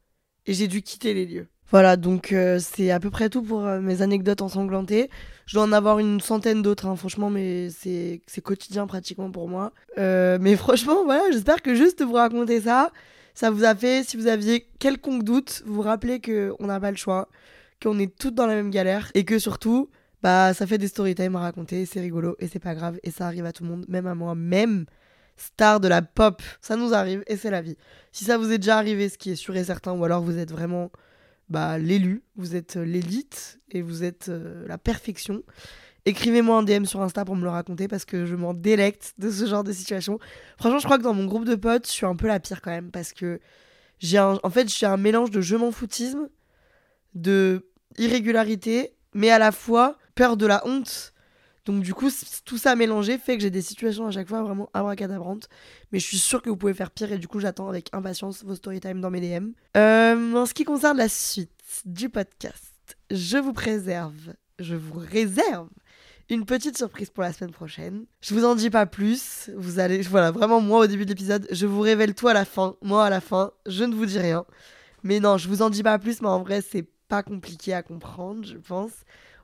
Et 0.46 0.54
j'ai 0.54 0.68
dû 0.68 0.82
quitter 0.82 1.12
les 1.12 1.26
lieux. 1.26 1.48
Voilà, 1.70 1.96
donc 1.96 2.32
euh, 2.32 2.58
c'est 2.58 2.90
à 2.90 2.98
peu 2.98 3.10
près 3.10 3.28
tout 3.28 3.42
pour 3.42 3.64
euh, 3.64 3.80
mes 3.80 4.02
anecdotes 4.02 4.42
ensanglantées. 4.42 5.08
Je 5.46 5.54
dois 5.54 5.64
en 5.64 5.72
avoir 5.72 6.00
une 6.00 6.20
centaine 6.20 6.62
d'autres, 6.62 6.86
hein, 6.86 6.96
franchement, 6.96 7.30
mais 7.30 7.70
c'est 7.70 8.20
quotidien 8.42 8.88
pratiquement 8.88 9.30
pour 9.30 9.48
moi. 9.48 9.72
Euh, 9.98 10.38
mais 10.40 10.56
franchement, 10.56 11.04
voilà, 11.04 11.22
j'espère 11.30 11.62
que 11.62 11.76
juste 11.76 12.02
vous 12.02 12.14
raconter 12.14 12.60
ça, 12.60 12.90
ça 13.34 13.50
vous 13.50 13.64
a 13.64 13.74
fait, 13.76 14.02
si 14.02 14.16
vous 14.16 14.26
aviez 14.26 14.66
quelconque 14.80 15.22
doute, 15.22 15.62
vous 15.64 15.82
rappelez 15.82 16.20
qu'on 16.20 16.66
n'a 16.66 16.80
pas 16.80 16.90
le 16.90 16.96
choix, 16.96 17.28
qu'on 17.80 17.98
est 18.00 18.16
toutes 18.18 18.34
dans 18.34 18.46
la 18.46 18.54
même 18.56 18.70
galère, 18.70 19.10
et 19.14 19.24
que 19.24 19.38
surtout, 19.38 19.90
bah 20.22 20.52
ça 20.54 20.66
fait 20.66 20.78
des 20.78 20.88
story 20.88 21.14
time 21.14 21.36
à 21.36 21.40
raconter, 21.40 21.86
c'est 21.86 22.00
rigolo, 22.00 22.34
et 22.40 22.48
c'est 22.48 22.58
pas 22.58 22.74
grave, 22.74 22.98
et 23.04 23.12
ça 23.12 23.26
arrive 23.26 23.46
à 23.46 23.52
tout 23.52 23.62
le 23.62 23.70
monde, 23.70 23.84
même 23.88 24.08
à 24.08 24.16
moi, 24.16 24.34
même 24.34 24.86
star 25.36 25.78
de 25.78 25.86
la 25.86 26.02
pop, 26.02 26.42
ça 26.60 26.74
nous 26.74 26.94
arrive, 26.94 27.22
et 27.28 27.36
c'est 27.36 27.50
la 27.50 27.62
vie. 27.62 27.76
Si 28.10 28.24
ça 28.24 28.38
vous 28.38 28.50
est 28.50 28.58
déjà 28.58 28.76
arrivé, 28.76 29.08
ce 29.08 29.18
qui 29.18 29.30
est 29.30 29.36
sûr 29.36 29.56
et 29.56 29.64
certain, 29.64 29.92
ou 29.92 30.04
alors 30.04 30.22
vous 30.22 30.36
êtes 30.36 30.50
vraiment 30.50 30.90
bah, 31.50 31.78
l'élu, 31.78 32.22
vous 32.36 32.54
êtes 32.54 32.76
euh, 32.76 32.84
l'élite 32.84 33.60
et 33.70 33.82
vous 33.82 34.04
êtes 34.04 34.28
euh, 34.28 34.66
la 34.68 34.78
perfection. 34.78 35.42
Écrivez-moi 36.06 36.56
un 36.56 36.62
DM 36.62 36.84
sur 36.84 37.02
Insta 37.02 37.24
pour 37.24 37.36
me 37.36 37.42
le 37.42 37.50
raconter 37.50 37.88
parce 37.88 38.04
que 38.04 38.24
je 38.24 38.36
m'en 38.36 38.54
délecte 38.54 39.14
de 39.18 39.30
ce 39.30 39.46
genre 39.46 39.64
de 39.64 39.72
situation. 39.72 40.18
Franchement, 40.58 40.78
je 40.78 40.84
crois 40.84 40.96
que 40.96 41.02
dans 41.02 41.12
mon 41.12 41.26
groupe 41.26 41.44
de 41.44 41.56
potes, 41.56 41.86
je 41.86 41.92
suis 41.92 42.06
un 42.06 42.16
peu 42.16 42.28
la 42.28 42.40
pire 42.40 42.62
quand 42.62 42.70
même 42.70 42.90
parce 42.90 43.12
que 43.12 43.40
j'ai 43.98 44.16
un, 44.16 44.38
fait, 44.50 44.68
j'ai 44.68 44.86
un 44.86 44.96
mélange 44.96 45.30
de 45.30 45.40
je 45.40 45.56
m'en 45.56 45.72
foutisme, 45.72 46.28
de 47.14 47.68
irrégularité, 47.98 48.94
mais 49.12 49.30
à 49.30 49.38
la 49.38 49.52
fois 49.52 49.98
peur 50.14 50.36
de 50.36 50.46
la 50.46 50.66
honte 50.66 51.12
donc 51.66 51.82
du 51.82 51.94
coup, 51.94 52.08
tout 52.44 52.58
ça 52.58 52.74
mélangé 52.76 53.18
fait 53.18 53.36
que 53.36 53.42
j'ai 53.42 53.50
des 53.50 53.62
situations 53.62 54.06
à 54.06 54.10
chaque 54.10 54.28
fois 54.28 54.42
vraiment 54.42 54.70
abracadabrantes. 54.74 55.48
Mais 55.92 55.98
je 55.98 56.06
suis 56.06 56.18
sûre 56.18 56.42
que 56.42 56.50
vous 56.50 56.56
pouvez 56.56 56.74
faire 56.74 56.90
pire 56.90 57.12
et 57.12 57.18
du 57.18 57.28
coup, 57.28 57.40
j'attends 57.40 57.68
avec 57.68 57.88
impatience 57.92 58.44
vos 58.44 58.54
story 58.54 58.80
time 58.80 59.00
dans 59.00 59.10
mes 59.10 59.20
DM. 59.20 59.50
Euh, 59.76 60.34
en 60.34 60.46
ce 60.46 60.54
qui 60.54 60.64
concerne 60.64 60.96
la 60.96 61.08
suite 61.08 61.50
du 61.84 62.08
podcast, 62.08 62.96
je 63.10 63.38
vous 63.38 63.52
préserve, 63.52 64.34
je 64.58 64.74
vous 64.74 64.98
réserve 64.98 65.68
une 66.30 66.46
petite 66.46 66.78
surprise 66.78 67.10
pour 67.10 67.22
la 67.22 67.32
semaine 67.32 67.50
prochaine. 67.50 68.04
Je 68.20 68.34
vous 68.34 68.44
en 68.44 68.54
dis 68.54 68.70
pas 68.70 68.86
plus. 68.86 69.50
Vous 69.56 69.80
allez, 69.80 70.00
voilà, 70.02 70.30
vraiment 70.30 70.60
moi 70.60 70.80
au 70.80 70.86
début 70.86 71.04
de 71.04 71.10
l'épisode, 71.10 71.46
je 71.50 71.66
vous 71.66 71.80
révèle 71.80 72.14
tout 72.14 72.28
à 72.28 72.34
la 72.34 72.44
fin. 72.44 72.76
Moi 72.82 73.04
à 73.04 73.10
la 73.10 73.20
fin, 73.20 73.50
je 73.66 73.84
ne 73.84 73.94
vous 73.94 74.06
dis 74.06 74.18
rien. 74.18 74.44
Mais 75.02 75.18
non, 75.18 75.38
je 75.38 75.48
vous 75.48 75.62
en 75.62 75.70
dis 75.70 75.82
pas 75.82 75.98
plus, 75.98 76.20
mais 76.22 76.28
en 76.28 76.42
vrai, 76.42 76.62
c'est 76.62 76.86
pas 77.08 77.22
compliqué 77.22 77.74
à 77.74 77.82
comprendre, 77.82 78.44
je 78.44 78.56
pense. 78.56 78.92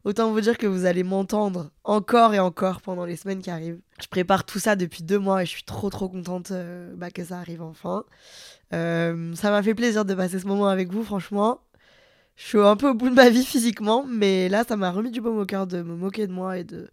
Autant 0.06 0.30
vous 0.30 0.40
dire 0.40 0.56
que 0.56 0.68
vous 0.68 0.84
allez 0.84 1.02
m'entendre 1.02 1.72
encore 1.82 2.32
et 2.32 2.38
encore 2.38 2.80
pendant 2.80 3.04
les 3.04 3.16
semaines 3.16 3.42
qui 3.42 3.50
arrivent. 3.50 3.80
Je 4.00 4.06
prépare 4.06 4.46
tout 4.46 4.60
ça 4.60 4.76
depuis 4.76 5.02
deux 5.02 5.18
mois 5.18 5.42
et 5.42 5.46
je 5.46 5.50
suis 5.50 5.64
trop 5.64 5.90
trop 5.90 6.08
contente 6.08 6.52
euh, 6.52 6.94
bah, 6.94 7.10
que 7.10 7.24
ça 7.24 7.40
arrive 7.40 7.60
enfin. 7.60 8.04
Euh, 8.72 9.34
ça 9.34 9.50
m'a 9.50 9.64
fait 9.64 9.74
plaisir 9.74 10.04
de 10.04 10.14
passer 10.14 10.38
ce 10.38 10.46
moment 10.46 10.68
avec 10.68 10.92
vous, 10.92 11.02
franchement. 11.02 11.60
Je 12.36 12.44
suis 12.44 12.58
un 12.60 12.76
peu 12.76 12.90
au 12.90 12.94
bout 12.94 13.10
de 13.10 13.16
ma 13.16 13.30
vie 13.30 13.44
physiquement, 13.44 14.06
mais 14.08 14.48
là, 14.48 14.62
ça 14.62 14.76
m'a 14.76 14.92
remis 14.92 15.10
du 15.10 15.20
baume 15.20 15.38
au 15.38 15.44
de 15.44 15.82
me 15.82 15.96
moquer 15.96 16.28
de 16.28 16.32
moi 16.32 16.56
et 16.56 16.62
de 16.62 16.88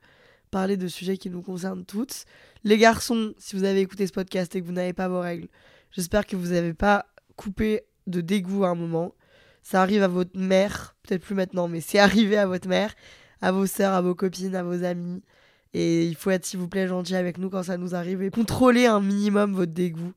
parler 0.50 0.76
de 0.76 0.88
sujets 0.88 1.18
qui 1.18 1.30
nous 1.30 1.44
concernent 1.44 1.86
toutes. 1.86 2.26
Les 2.64 2.80
garçons, 2.80 3.36
si 3.38 3.56
vous 3.56 3.64
avez 3.64 3.82
écouté 3.82 4.08
ce 4.08 4.12
podcast 4.12 4.56
et 4.56 4.62
que 4.62 4.66
vous 4.66 4.74
n'avez 4.74 4.94
pas 4.94 5.08
vos 5.08 5.20
règles, 5.20 5.50
j'espère 5.92 6.26
que 6.26 6.36
vous 6.36 6.48
n'avez 6.48 6.74
pas 6.74 7.06
coupé 7.36 7.84
de 8.08 8.22
dégoût 8.22 8.64
à 8.64 8.70
un 8.70 8.76
moment 8.76 9.14
ça 9.64 9.82
arrive 9.82 10.04
à 10.04 10.08
votre 10.08 10.38
mère, 10.38 10.96
peut-être 11.04 11.24
plus 11.24 11.36
maintenant, 11.36 11.68
mais 11.68 11.82
c'est 11.82 12.00
arrivé 12.00 12.38
à 12.38 12.46
votre 12.46 12.68
mère, 12.68 12.94
à 13.42 13.52
vos 13.52 13.66
sœurs, 13.66 13.94
à 13.94 14.02
vos 14.02 14.14
copines, 14.14 14.56
à 14.56 14.64
vos 14.64 14.84
amis. 14.84 15.24
Et 15.74 16.06
il 16.06 16.16
faut 16.16 16.30
être, 16.30 16.46
s'il 16.46 16.60
vous 16.60 16.68
plaît, 16.68 16.88
gentil 16.88 17.16
avec 17.16 17.38
nous 17.38 17.50
quand 17.50 17.64
ça 17.64 17.78
nous 17.78 17.96
arrive 17.96 18.22
et 18.22 18.30
contrôler 18.30 18.86
un 18.86 19.00
minimum 19.00 19.54
votre 19.54 19.72
dégoût. 19.72 20.14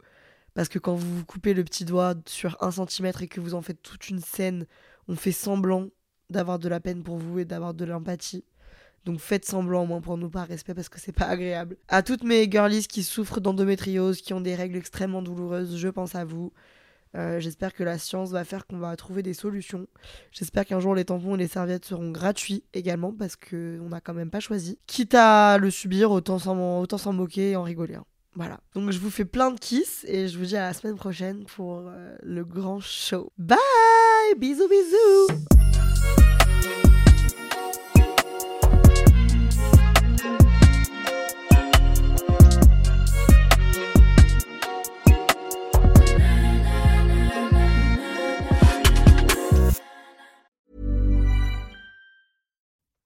Parce 0.55 0.69
que 0.69 0.79
quand 0.79 0.95
vous 0.95 1.19
vous 1.19 1.25
coupez 1.25 1.55
le 1.55 1.65
petit 1.65 1.85
doigt 1.85 2.15
sur 2.27 2.57
un 2.61 2.71
centimètre 2.71 3.23
et 3.23 3.29
que 3.29 3.41
vous 3.41 3.55
en 3.55 3.63
faites 3.63 3.83
toute 3.83 4.09
une 4.11 4.21
scène, 4.21 4.67
on 5.09 5.15
fait 5.15 5.33
semblant 5.33 5.89
d'avoir 6.29 6.59
de 6.59 6.69
la 6.69 6.81
peine 6.81 7.03
pour 7.03 7.17
vous 7.17 7.39
et 7.39 7.45
d'avoir 7.45 7.73
de 7.73 7.85
l'empathie. 7.85 8.45
Donc 9.05 9.21
faites 9.21 9.45
semblant 9.45 9.85
au 9.85 9.87
moins 9.87 10.01
pour 10.01 10.19
nous 10.19 10.29
par 10.29 10.49
respect 10.49 10.75
parce 10.75 10.89
que 10.89 10.99
c'est 10.99 11.13
pas 11.13 11.27
agréable. 11.27 11.77
À 11.89 12.03
toutes 12.03 12.25
mes 12.25 12.51
girlies 12.51 12.87
qui 12.87 13.05
souffrent 13.05 13.41
d'endométriose, 13.41 14.21
qui 14.21 14.35
ont 14.35 14.41
des 14.41 14.57
règles 14.57 14.77
extrêmement 14.77 15.23
douloureuses, 15.23 15.77
je 15.77 15.89
pense 15.89 16.17
à 16.17 16.25
vous. 16.25 16.53
Euh, 17.15 17.41
j'espère 17.41 17.73
que 17.73 17.85
la 17.85 17.99
science 17.99 18.31
va 18.31 18.45
faire 18.45 18.67
qu'on 18.67 18.79
va 18.79 18.95
trouver 18.97 19.23
des 19.23 19.35
solutions. 19.35 19.87
J'espère 20.33 20.67
qu'un 20.67 20.81
jour 20.81 20.95
les 20.95 21.05
tampons 21.05 21.35
et 21.35 21.39
les 21.39 21.49
serviettes 21.49 21.85
seront 21.85 22.11
gratuits 22.11 22.65
également 22.75 23.13
parce 23.13 23.37
qu'on 23.37 23.89
n'a 23.89 24.01
quand 24.01 24.15
même 24.15 24.31
pas 24.31 24.41
choisi. 24.41 24.79
Quitte 24.87 25.15
à 25.15 25.59
le 25.59 25.71
subir, 25.71 26.11
autant 26.11 26.39
s'en 26.39 27.13
moquer 27.13 27.53
et 27.53 27.57
en 27.57 27.63
rigoler. 27.63 27.95
Hein. 27.95 28.05
Voilà. 28.35 28.61
Donc 28.75 28.91
je 28.91 28.99
vous 28.99 29.11
fais 29.11 29.25
plein 29.25 29.51
de 29.51 29.59
kiss 29.59 30.05
et 30.07 30.29
je 30.29 30.39
vous 30.39 30.45
dis 30.45 30.57
à 30.57 30.67
la 30.67 30.75
semaine 30.75 30.97
prochaine 30.97 31.45
pour 31.45 31.85
euh, 31.87 32.15
le 32.23 32.45
grand 32.45 32.81
show. 32.81 33.33
Bye 33.39 33.57
Bisous 34.37 34.69
bisous 34.69 35.47